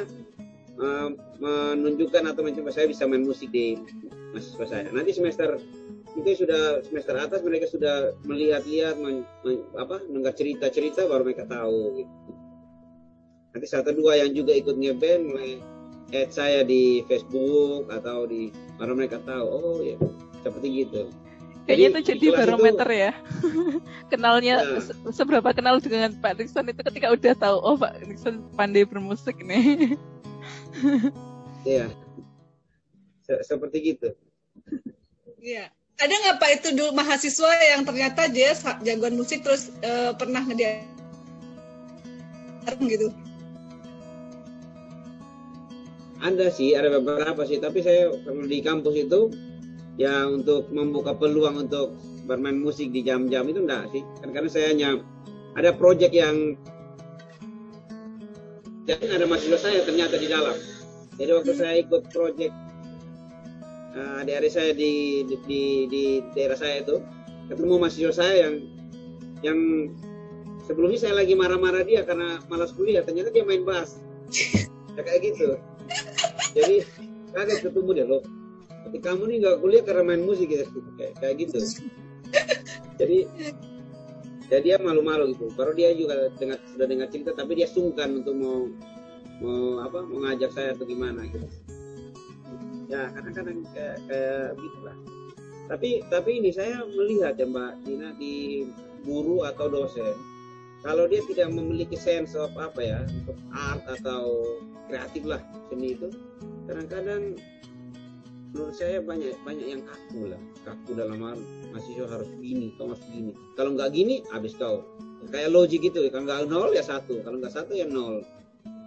[0.76, 1.08] eh,
[1.39, 3.80] menunjukkan atau mencoba saya bisa main musik di
[4.36, 4.91] mahasiswa saya.
[4.91, 5.56] Nanti semester
[6.12, 12.04] mungkin sudah semester atas mereka sudah melihat-lihat men- men- apa mendengar cerita-cerita baru mereka tahu
[12.04, 12.13] gitu.
[13.56, 15.63] Nanti satu dua yang juga ikut ngeband mulai
[16.12, 19.95] add saya di Facebook atau di baru mereka tahu oh ya
[20.43, 21.10] seperti gitu.
[21.65, 23.12] kayaknya itu Jadi, barometer ya
[24.13, 24.78] kenalnya Nah.
[24.86, 29.41] se- seberapa kenal dengan Pak Nixon itu ketika udah tahu oh Pak Nixon pandai bermusik
[29.41, 29.98] nih
[31.65, 31.89] Iya.
[33.26, 34.13] Se- seperti gitu.
[35.45, 35.69] Iya.
[36.01, 38.51] Ada nggak Pak itu dulu mahasiswa yang ternyata dia
[38.84, 40.81] jagoan musik terus eh, pernah ngedia
[42.81, 43.13] gitu.
[46.25, 48.10] Ada sih, ada beberapa sih, tapi saya
[48.49, 49.29] di kampus itu
[50.01, 51.93] ya untuk membuka peluang untuk
[52.25, 54.01] bermain musik di jam-jam itu enggak sih.
[54.25, 54.89] Kan karena saya hanya
[55.53, 56.58] ada proyek yang
[58.89, 60.58] jadi ada mahasiswa saya ternyata di dalam.
[61.21, 62.51] Jadi waktu saya ikut proyek
[63.95, 66.03] eh, adik-adik saya di, di, di, di
[66.36, 66.99] daerah saya itu
[67.47, 68.55] ketemu mahasiswa saya yang
[69.43, 69.60] yang
[70.65, 74.01] sebelumnya saya lagi marah-marah dia karena malas kuliah ternyata dia main bass
[74.95, 75.60] ya kayak gitu.
[76.55, 76.75] Jadi
[77.36, 78.23] kaget ketemu dia loh
[78.86, 80.65] tapi kamu nih nggak kuliah karena main musik ya?
[80.97, 81.60] Kayak, kayak gitu.
[83.01, 83.17] Jadi
[84.49, 85.49] ya dia malu-malu gitu.
[85.58, 88.69] Baru dia juga dengar sudah dengar cerita tapi dia sungkan untuk mau
[89.43, 91.64] mau apa mau ngajak saya atau gimana gitu
[92.89, 94.98] ya kadang-kadang kayak kayak gitulah.
[95.65, 98.65] Tapi tapi ini saya melihat ya mbak Dina di
[99.06, 100.13] guru atau dosen
[100.86, 104.45] kalau dia tidak memiliki sense of apa ya of art atau
[104.86, 105.41] kreatif lah
[105.74, 106.13] seni itu
[106.69, 107.34] kadang-kadang
[108.54, 110.39] menurut saya banyak banyak yang kaku lah.
[110.63, 111.38] Kaku dalam hal
[111.76, 113.36] mahasiswa harus gini kau harus gini.
[113.60, 114.86] Kalau nggak gini habis kau.
[115.34, 118.24] Kayak logik gitu kalau nggak nol ya satu kalau nggak satu ya nol.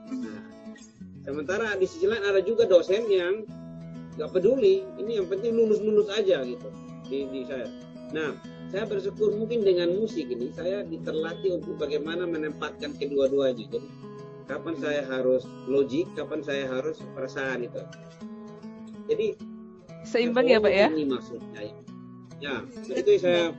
[0.09, 0.41] Nah,
[1.27, 3.45] sementara di sisi lain ada juga dosen yang
[4.19, 6.69] nggak peduli ini yang penting lulus lulus aja gitu
[7.07, 7.71] di, di saya
[8.13, 8.33] Nah,
[8.73, 13.69] saya bersyukur mungkin dengan musik ini saya diterlatih untuk bagaimana menempatkan kedua-duanya.
[13.69, 13.79] Jadi
[14.49, 17.81] kapan saya harus logik, kapan saya harus perasaan itu.
[19.09, 19.27] Jadi
[20.09, 20.89] seimbang ya Pak ya?
[20.89, 21.61] Ini maksudnya.
[22.39, 23.53] Ya, itu saya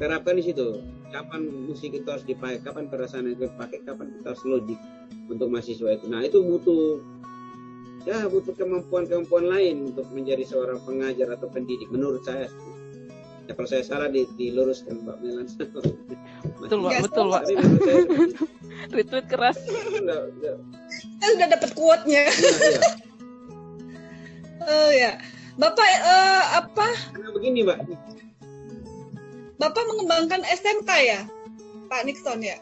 [0.00, 0.80] terapkan di situ.
[1.10, 4.78] Kapan musik itu harus dipakai, kapan perasaan itu dipakai, kapan kita harus logik
[5.26, 6.06] untuk mahasiswa itu.
[6.06, 7.02] Nah itu butuh
[8.08, 12.48] ya butuh kemampuan-kemampuan lain untuk menjadi seorang pengajar atau pendidik menurut saya.
[13.50, 15.46] Ya kalau saya salah di, diluruskan Mbak Melan.
[16.60, 17.42] Betul Mbak betul Mbak
[18.94, 19.58] retweet keras.
[19.60, 22.20] Kita sudah dapat quote-nya.
[22.24, 22.80] Ya, ya.
[24.70, 25.12] oh ya.
[25.60, 26.88] Bapak uh, apa?
[27.12, 27.78] Karena begini Mbak
[29.60, 31.20] Bapak mengembangkan SMK ya?
[31.92, 32.56] Pak Nixon ya?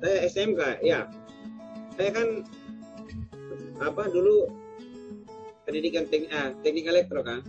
[0.00, 1.10] Saya SMK ya.
[1.98, 2.28] Saya kan
[3.82, 4.46] apa dulu?
[5.66, 7.42] Pendidikan teknik ah, teknik elektro kan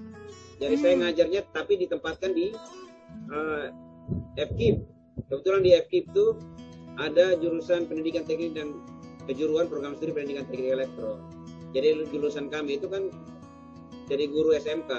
[0.64, 0.84] jadi hmm.
[0.84, 2.56] saya ngajarnya tapi ditempatkan di
[3.28, 3.68] uh,
[4.40, 4.80] FKIP
[5.30, 6.26] kebetulan di FKIP itu
[6.96, 8.80] ada jurusan pendidikan teknik dan
[9.28, 11.20] kejuruan program studi pendidikan teknik elektro.
[11.74, 13.12] Jadi jurusan kami itu kan
[14.06, 14.92] jadi guru SMK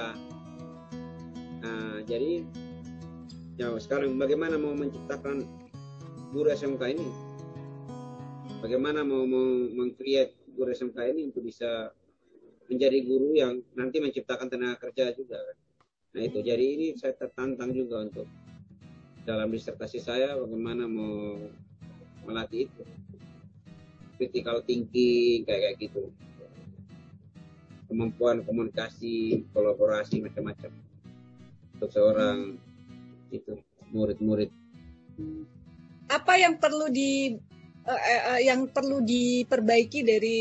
[1.64, 2.44] nah jadi
[3.56, 5.48] ya sekarang bagaimana mau menciptakan
[6.34, 7.08] guru SMK ini?
[8.60, 11.90] Bagaimana mau mau mengcreate guru SMK ini untuk bisa
[12.70, 15.36] menjadi guru yang nanti menciptakan tenaga kerja juga
[16.14, 16.38] Nah itu.
[16.40, 18.26] Jadi ini saya tertantang juga untuk
[19.26, 21.36] dalam disertasi saya bagaimana mau
[22.22, 22.82] melatih itu.
[24.14, 26.02] Critical thinking kayak kayak gitu.
[27.90, 30.70] Kemampuan komunikasi kolaborasi macam-macam.
[31.74, 32.62] Untuk seorang
[33.34, 33.58] itu
[33.90, 34.54] murid-murid.
[36.06, 37.34] Apa yang perlu di
[37.88, 38.00] uh,
[38.34, 40.38] uh, yang perlu diperbaiki dari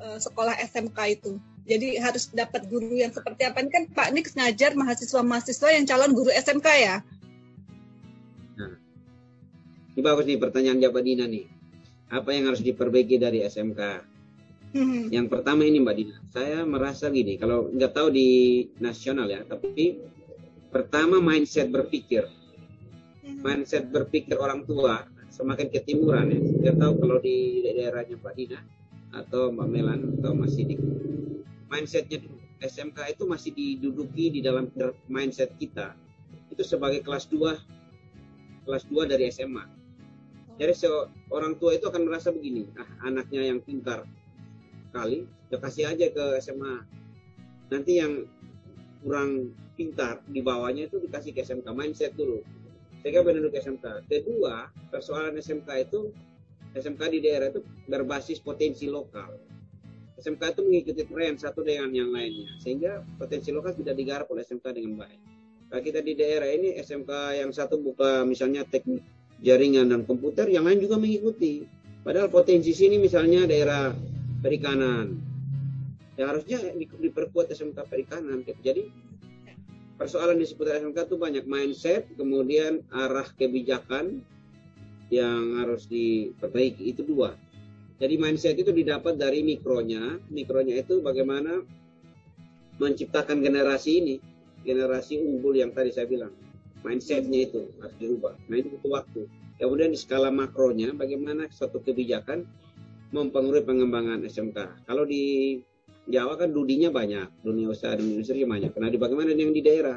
[0.00, 1.38] uh, sekolah SMK itu.
[1.64, 3.64] Jadi harus dapat guru yang seperti apa?
[3.64, 6.96] Ini kan Pak Nix ngajar mahasiswa-mahasiswa yang calon guru SMK ya.
[8.60, 8.76] Nah,
[9.96, 11.48] ini bagus nih pertanyaan Jawa Dina nih.
[12.12, 13.80] Apa yang harus diperbaiki dari SMK?
[14.74, 15.06] Hmm.
[15.08, 18.28] Yang pertama ini Mbak Dina, saya merasa gini, kalau nggak tahu di
[18.82, 20.02] nasional ya, tapi
[20.74, 22.26] pertama mindset berpikir,
[23.22, 23.38] hmm.
[23.40, 26.38] mindset berpikir orang tua semakin ketimuran ya.
[26.62, 28.62] Saya tahu kalau di daerahnya Pak Dina
[29.10, 30.78] atau Mbak Melan atau Mas Sidik.
[31.66, 32.22] Mindsetnya
[32.62, 34.70] SMK itu masih diduduki di dalam
[35.10, 35.98] mindset kita.
[36.54, 39.66] Itu sebagai kelas 2 kelas 2 dari SMA.
[40.54, 40.70] Jadi
[41.34, 44.06] orang tua itu akan merasa begini, ah anaknya yang pintar
[44.94, 46.86] kali, ya kasih aja ke SMA.
[47.74, 48.22] Nanti yang
[49.02, 52.46] kurang pintar di bawahnya itu dikasih ke SMK mindset dulu
[53.04, 54.08] sehingga penduduk SMK.
[54.08, 56.08] Kedua, persoalan SMK itu
[56.72, 59.36] SMK di daerah itu berbasis potensi lokal.
[60.16, 64.66] SMK itu mengikuti tren satu dengan yang lainnya, sehingga potensi lokal tidak digarap oleh SMK
[64.72, 65.20] dengan baik.
[65.68, 69.04] Kalau kita di daerah ini SMK yang satu buka misalnya teknik
[69.44, 71.68] jaringan dan komputer, yang lain juga mengikuti.
[72.00, 73.92] Padahal potensi sini misalnya daerah
[74.40, 75.12] perikanan,
[76.16, 78.40] ya harusnya diperkuat SMK perikanan.
[78.64, 78.88] Jadi
[79.94, 84.22] persoalan di seputar SMK itu banyak mindset, kemudian arah kebijakan
[85.12, 87.38] yang harus diperbaiki itu dua.
[88.02, 91.62] Jadi mindset itu didapat dari mikronya, mikronya itu bagaimana
[92.82, 94.14] menciptakan generasi ini,
[94.66, 96.34] generasi unggul yang tadi saya bilang.
[96.84, 98.36] Mindsetnya itu harus dirubah.
[98.50, 99.24] Nah itu butuh waktu.
[99.56, 102.44] Kemudian di skala makronya, bagaimana suatu kebijakan
[103.14, 104.84] mempengaruhi pengembangan SMK.
[104.84, 105.56] Kalau di
[106.04, 108.76] Jawa kan dudinya banyak, dunia usaha dan industri banyak.
[108.76, 109.96] Nah, bagaimana yang di daerah?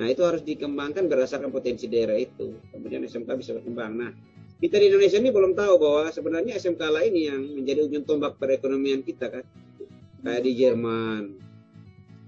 [0.00, 2.56] Nah, itu harus dikembangkan berdasarkan potensi daerah itu.
[2.72, 3.92] Kemudian SMK bisa berkembang.
[3.92, 4.10] Nah,
[4.56, 9.04] kita di Indonesia ini belum tahu bahwa sebenarnya SMK lain yang menjadi ujung tombak perekonomian
[9.04, 9.44] kita kan.
[10.24, 11.22] Kayak di Jerman.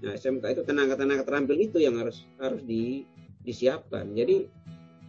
[0.05, 3.09] Nah, SMK itu tenaga-tenaga terampil itu yang harus harus di,
[3.41, 4.13] disiapkan.
[4.13, 4.45] Jadi,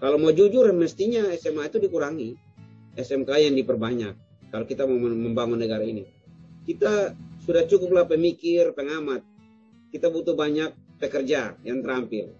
[0.00, 2.32] kalau mau jujur mestinya SMA itu dikurangi.
[2.96, 4.16] SMK yang diperbanyak
[4.48, 6.08] kalau kita mau membangun negara ini.
[6.64, 7.12] Kita
[7.46, 9.22] sudah cukuplah pemikir, pengamat.
[9.94, 12.34] Kita butuh banyak pekerja yang terampil.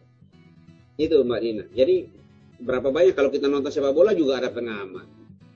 [0.98, 1.64] Itu Mbak Dina.
[1.70, 2.10] Jadi
[2.58, 5.06] berapa banyak kalau kita nonton sepak bola juga ada pengamat.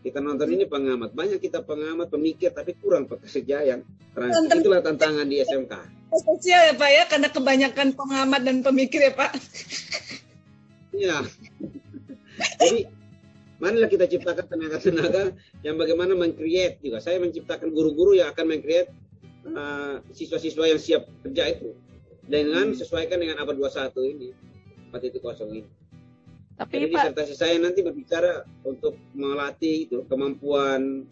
[0.01, 1.12] Kita nonton ini pengamat.
[1.12, 3.84] Banyak kita pengamat, pemikir, tapi kurang pekerja yang
[4.16, 4.64] terampil.
[4.64, 5.74] Itulah tantangan di SMK.
[6.11, 9.30] Sosial ya Pak ya, karena kebanyakan pengamat dan pemikir ya Pak.
[10.96, 11.18] Iya.
[12.64, 12.88] Jadi
[13.61, 17.05] marilah kita ciptakan tenaga-tenaga yang bagaimana mengcreate juga.
[17.05, 18.88] Saya menciptakan guru-guru yang akan mengcreate
[20.14, 21.74] siswa-siswa uh, yang siap kerja itu
[22.30, 22.78] dengan hmm.
[22.78, 24.28] sesuaikan dengan abad 21 ini
[25.22, 25.70] kosong ini.
[26.61, 31.09] Tapi Jadi Pak, disertasi saya nanti berbicara untuk melatih itu kemampuan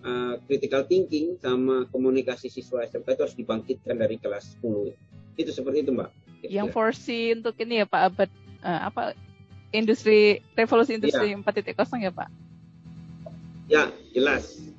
[0.00, 5.36] uh, critical thinking sama komunikasi siswa SMK itu harus dibangkitkan dari kelas 10.
[5.36, 6.10] Itu seperti itu Mbak.
[6.42, 6.74] Gitu yang ya.
[6.74, 8.30] foresee untuk ini ya Pak abad
[8.64, 9.02] eh, apa
[9.70, 11.44] industri revolusi industri 4.0
[12.00, 12.28] ya Pak.
[13.70, 13.82] Ya,
[14.16, 14.71] jelas.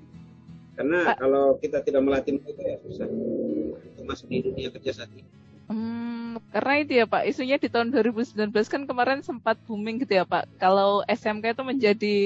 [0.83, 5.23] Karena kalau kita tidak melatih mereka ya susah untuk masuk di dunia kerja saat ini.
[5.71, 10.27] Hmm, karena itu ya Pak, isunya di tahun 2019 kan kemarin sempat booming gitu ya
[10.27, 10.59] Pak.
[10.59, 12.17] Kalau SMK itu menjadi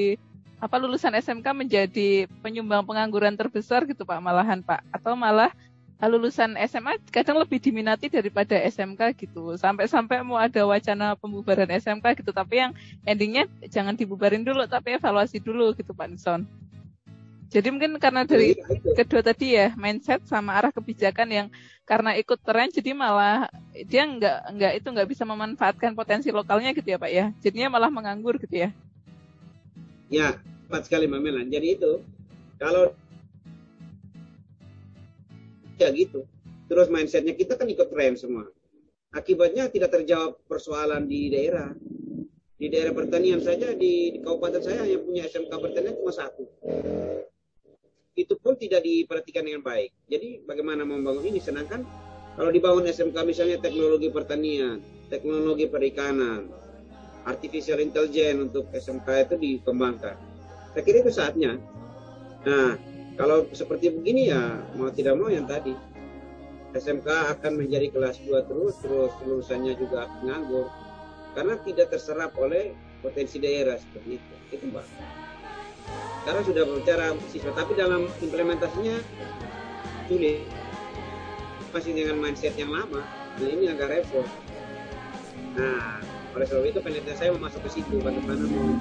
[0.57, 5.53] apa lulusan SMK menjadi penyumbang pengangguran terbesar gitu Pak malahan Pak atau malah
[6.01, 9.53] eh, lulusan SMA kadang lebih diminati daripada SMK gitu.
[9.53, 12.73] Sampai-sampai mau ada wacana pembubaran SMK gitu, tapi yang
[13.05, 16.49] endingnya jangan dibubarin dulu tapi evaluasi dulu gitu Pak Nixon.
[17.47, 18.91] Jadi mungkin karena dari itu.
[18.91, 21.47] kedua tadi ya mindset sama arah kebijakan yang
[21.87, 23.47] karena ikut tren jadi malah
[23.87, 27.87] dia nggak nggak itu nggak bisa memanfaatkan potensi lokalnya gitu ya pak ya jadinya malah
[27.87, 28.75] menganggur gitu ya
[30.07, 31.47] Ya, tepat sekali Mbak Melan.
[31.51, 31.99] Jadi itu
[32.55, 32.95] kalau
[35.75, 36.23] ya gitu.
[36.67, 38.47] Terus mindsetnya kita kan ikut tren semua.
[39.11, 41.71] Akibatnya tidak terjawab persoalan di daerah.
[42.57, 46.43] Di daerah pertanian saja di, di kabupaten saya hanya punya SMK pertanian cuma satu.
[48.17, 49.93] Itu pun tidak diperhatikan dengan baik.
[50.09, 51.37] Jadi bagaimana membangun ini?
[51.37, 51.85] Sedangkan
[52.33, 54.81] kalau dibangun SMK misalnya teknologi pertanian,
[55.13, 56.49] teknologi perikanan,
[57.29, 60.17] artificial intelligence untuk SMK itu dikembangkan.
[60.73, 61.61] Saya kira itu saatnya.
[62.45, 62.77] Nah,
[63.17, 65.77] kalau seperti begini ya mau tidak mau yang tadi
[66.77, 70.69] SMK akan menjadi kelas 2 terus, terus lulusannya juga nganggur
[71.33, 74.33] karena tidak terserap oleh potensi daerah seperti itu.
[74.53, 74.85] Itu mbak.
[76.23, 78.99] Sekarang sudah berbicara siswa, tapi dalam implementasinya
[80.11, 80.43] sulit.
[81.71, 83.03] Masih dengan mindset yang lama,
[83.37, 84.25] nah ini agak repot.
[85.59, 85.99] Nah,
[86.33, 88.79] oleh sebab itu penelitian saya mau masuk ke situ, bagaimana mau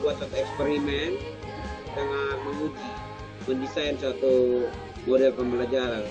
[0.00, 1.20] buat suatu eksperimen
[1.92, 2.90] dengan menguji,
[3.44, 4.64] mendesain suatu
[5.04, 6.08] model pembelajaran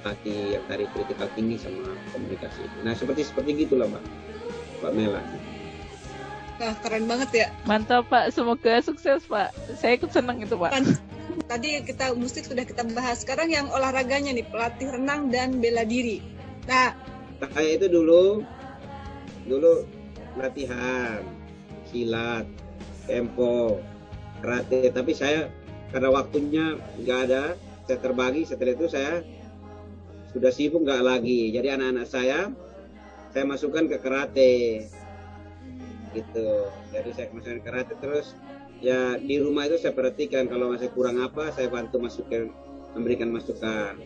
[0.00, 2.64] kaki yang tadi kritikal tinggi sama komunikasi.
[2.80, 4.04] Nah seperti seperti gitulah mbak,
[4.80, 5.22] mbak Mela.
[6.60, 7.48] Wah, keren banget ya.
[7.64, 9.48] mantap pak semoga sukses pak
[9.80, 10.76] saya ikut seneng itu pak
[11.50, 13.26] tadi kita musik sudah kita bahas.
[13.26, 16.22] Sekarang yang olahraganya nih, pelatih renang dan bela diri.
[16.70, 16.94] Nah,
[17.40, 18.44] Saya itu dulu
[19.48, 19.88] dulu
[20.36, 21.24] latihan
[21.88, 22.44] silat,
[23.08, 23.80] tempo,
[24.44, 24.92] karate.
[24.92, 25.48] Tapi saya
[25.88, 27.56] karena waktunya nggak ada,
[27.88, 28.44] saya terbagi.
[28.44, 29.24] Setelah itu saya
[30.36, 31.48] sudah sibuk nggak lagi.
[31.48, 32.52] Jadi anak-anak saya
[33.32, 34.84] saya masukkan ke karate
[36.16, 36.70] gitu.
[36.90, 38.26] Jadi saya masukkan ke karate terus
[38.80, 42.50] ya di rumah itu saya perhatikan kalau masih kurang apa saya bantu masukkan
[42.96, 43.98] memberikan masukan.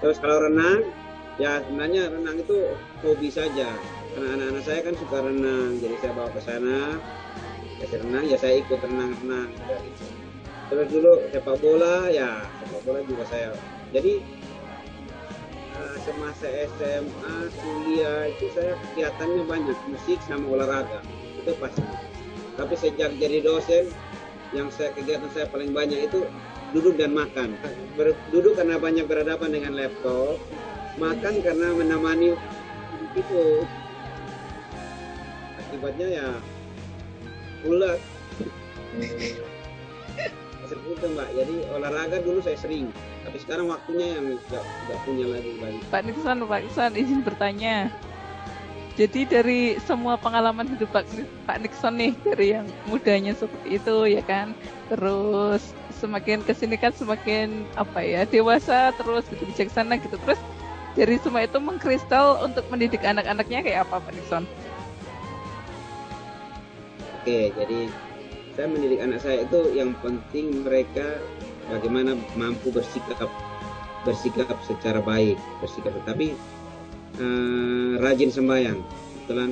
[0.00, 0.86] Terus kalau renang
[1.40, 3.72] ya sebenarnya renang itu hobi saja
[4.12, 7.00] karena anak-anak saya kan suka renang jadi saya bawa ke sana
[7.80, 10.06] saya renang ya saya ikut renang renang gitu.
[10.68, 13.56] terus dulu sepak bola ya sepak bola juga saya
[13.94, 14.20] jadi
[16.04, 21.00] semasa SMA kuliah itu saya kegiatannya banyak musik sama olahraga.
[21.40, 21.82] Itu pasti
[22.58, 23.88] tapi sejak jadi dosen
[24.52, 26.26] yang saya kegiatan saya paling banyak itu
[26.76, 27.56] duduk dan makan.
[27.96, 30.36] Ber- duduk karena banyak berhadapan dengan laptop
[31.00, 32.36] makan karena menemani
[33.16, 33.64] itu.
[35.56, 36.26] Akibatnya ya
[37.64, 38.00] ulet.
[40.70, 41.34] Itu mbak.
[41.34, 42.90] Jadi olahraga dulu saya sering
[43.20, 47.76] tapi sekarang waktunya yang nggak nggak punya lagi banyak Pak Nixon Pak Nixon izin bertanya.
[48.98, 51.08] Jadi dari semua pengalaman hidup Pak,
[51.48, 54.52] Pak Nixon nih dari yang mudanya seperti itu ya kan?
[54.92, 60.20] Terus semakin ke sini kan semakin apa ya dewasa terus gitu bijaksana gitu.
[60.28, 60.40] Terus
[60.98, 64.44] dari semua itu mengkristal untuk mendidik anak-anaknya kayak apa Pak Nixon?
[67.20, 67.88] Oke, jadi
[68.56, 71.20] saya mendidik anak saya itu yang penting mereka
[71.70, 73.30] bagaimana mampu bersikap
[74.02, 76.34] bersikap secara baik, bersikap tapi
[77.20, 78.80] eh, rajin sembahyang.
[79.24, 79.50] Kebetulan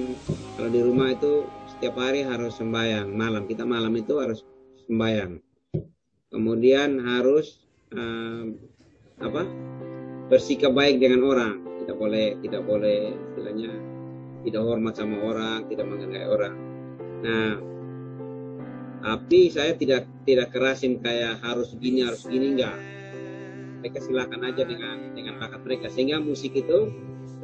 [0.59, 4.43] kalau di rumah itu setiap hari harus sembahyang, malam kita malam itu harus
[4.91, 5.39] sembahyang.
[6.29, 7.63] Kemudian harus
[7.95, 8.45] eh,
[9.23, 9.43] apa?
[10.29, 11.57] bersikap baik dengan orang.
[11.81, 13.73] Tidak boleh tidak boleh istilahnya
[14.45, 16.55] tidak hormat sama orang, tidak menghargai orang.
[17.25, 17.51] Nah,
[18.99, 22.77] tapi saya tidak tidak kerasin kayak harus gini harus gini enggak.
[23.79, 25.87] Mereka silakan aja dengan dengan bakat mereka.
[25.87, 26.91] Sehingga musik itu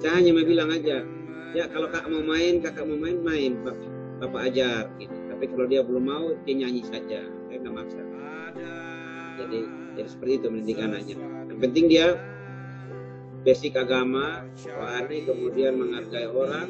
[0.03, 1.07] saya hanya mau bilang aja,
[1.55, 4.91] ya kalau kakak mau main, kakak mau main main, bapak, bapak ajar.
[4.99, 5.15] Gitu.
[5.31, 7.23] Tapi kalau dia belum mau, dia nyanyi saja.
[7.23, 8.03] Saya nggak maksa.
[9.39, 9.59] Jadi
[9.95, 11.17] jadi seperti itu mendidik anaknya.
[11.55, 12.07] Yang penting dia
[13.47, 16.69] basic agama, rohani, kemudian menghargai orang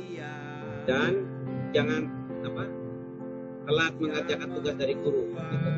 [0.85, 1.24] dan
[1.72, 2.11] jangan
[2.45, 2.68] apa
[3.65, 5.33] telat mengerjakan tugas dari guru.
[5.33, 5.71] Gitu.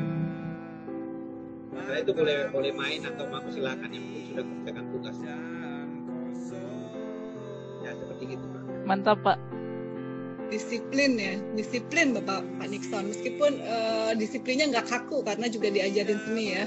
[1.77, 5.35] Setelah itu boleh boleh main atau mau silakan yang sudah kerjakan tugasnya.
[8.17, 8.45] seperti itu.
[8.87, 9.37] Mantap Pak.
[10.47, 13.11] Disiplin ya, disiplin Bapak Pak Nixon.
[13.11, 16.65] Meskipun uh, disiplinnya nggak kaku karena juga diajarin seni ya,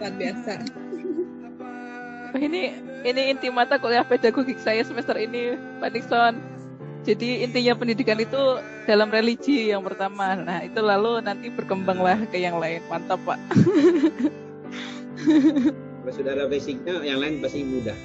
[0.00, 0.52] luar biasa.
[2.34, 2.72] Oh, ini
[3.04, 6.53] ini inti mata kuliah pedagogik saya semester ini Pak Nixon.
[7.04, 10.32] Jadi intinya pendidikan itu dalam religi yang pertama.
[10.40, 12.80] Nah itu lalu nanti berkembanglah ke yang lain.
[12.88, 13.38] Mantap Pak.
[16.04, 17.96] Kalau sudah ada basicnya, yang lain pasti mudah.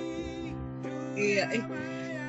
[1.15, 1.43] Iya.
[1.51, 1.63] Eh.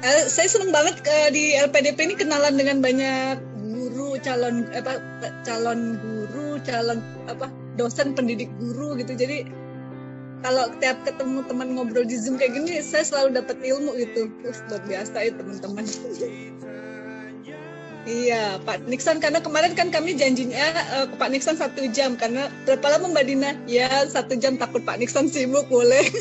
[0.01, 4.97] Eh, saya senang banget ke di LPDP ini kenalan dengan banyak guru calon apa
[5.45, 9.45] calon guru calon apa dosen pendidik guru gitu jadi
[10.41, 14.65] kalau tiap ketemu teman ngobrol di zoom kayak gini saya selalu dapat ilmu gitu terus
[14.69, 15.85] luar biasa ya teman-teman
[18.09, 22.49] Iya, Pak Nixon karena kemarin kan kami janjinya uh, ke Pak Nixon satu jam karena
[22.65, 23.53] berapa lama Mbak Dina?
[23.69, 26.09] Ya satu jam takut Pak Nixon sibuk boleh.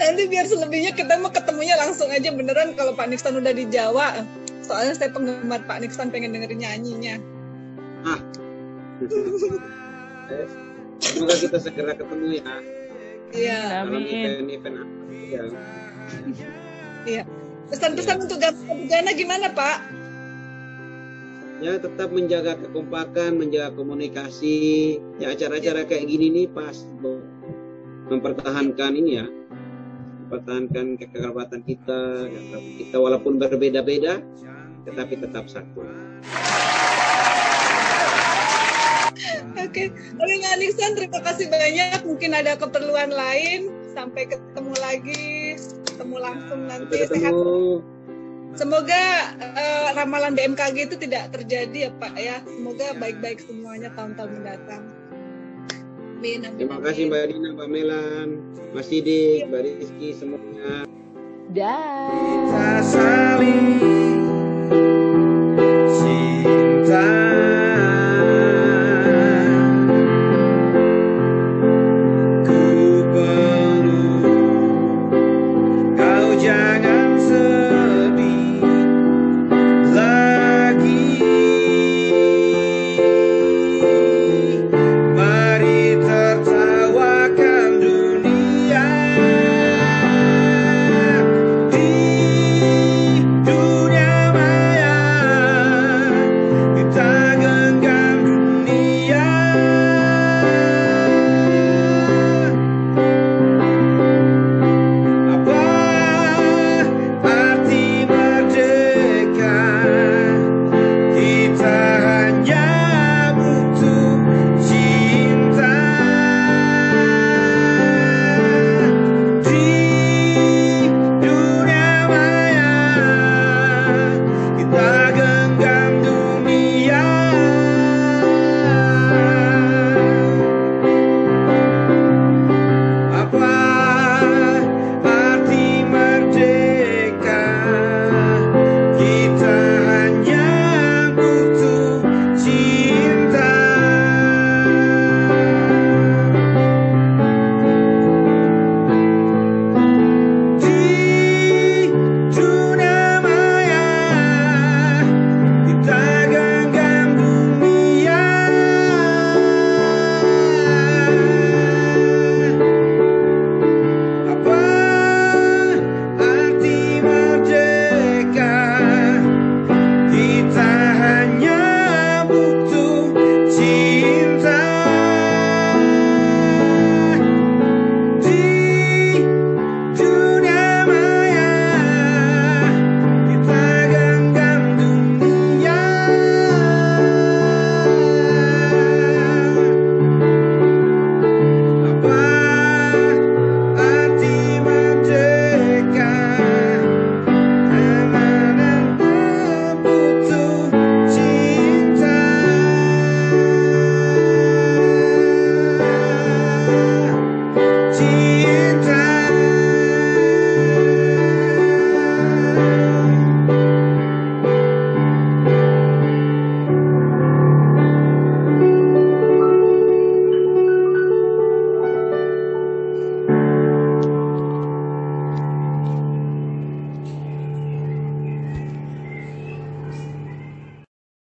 [0.00, 4.24] Nanti biar selebihnya kita mau ketemunya langsung aja beneran kalau Pak Nixon udah di Jawa.
[4.64, 7.20] Soalnya saya penggemar Pak Nixon pengen dengerin nyanyinya.
[8.08, 8.20] Ah.
[11.00, 12.54] Semoga kita segera ketemu ya.
[13.32, 13.60] Iya.
[13.84, 14.76] Dalam event-event
[15.26, 15.42] ya.
[17.08, 17.22] Iya.
[17.70, 18.38] Pesan-pesan untuk
[18.90, 19.78] Gana gimana Pak?
[21.60, 24.96] Ya tetap menjaga kekompakan, menjaga komunikasi.
[25.20, 26.74] Ya acara-acara kayak gini nih pas
[28.10, 29.26] mempertahankan ini ya,
[30.26, 32.26] mempertahankan kekerabatan kita,
[32.80, 34.18] kita walaupun berbeda-beda,
[34.82, 35.86] tetapi tetap satu.
[39.56, 42.00] Oke, Oke Nggak Nixon, terima kasih banyak.
[42.04, 43.72] Mungkin ada keperluan lain.
[43.90, 47.06] Sampai ketemu lagi, ketemu langsung nanti.
[47.06, 47.82] Sampai ketemu.
[47.82, 47.98] Sehat.
[48.58, 52.42] Semoga uh, ramalan BMKG itu tidak terjadi ya Pak ya.
[52.42, 54.82] Semoga baik-baik semuanya tahun-tahun mendatang.
[56.20, 58.28] Amin, amin, Terima kasih Mbak Dina, Mbak Melan,
[58.76, 60.84] Mas Sidik, Mbak Rizky semuanya.
[61.56, 62.12] Dah.
[62.12, 63.69] Kita saling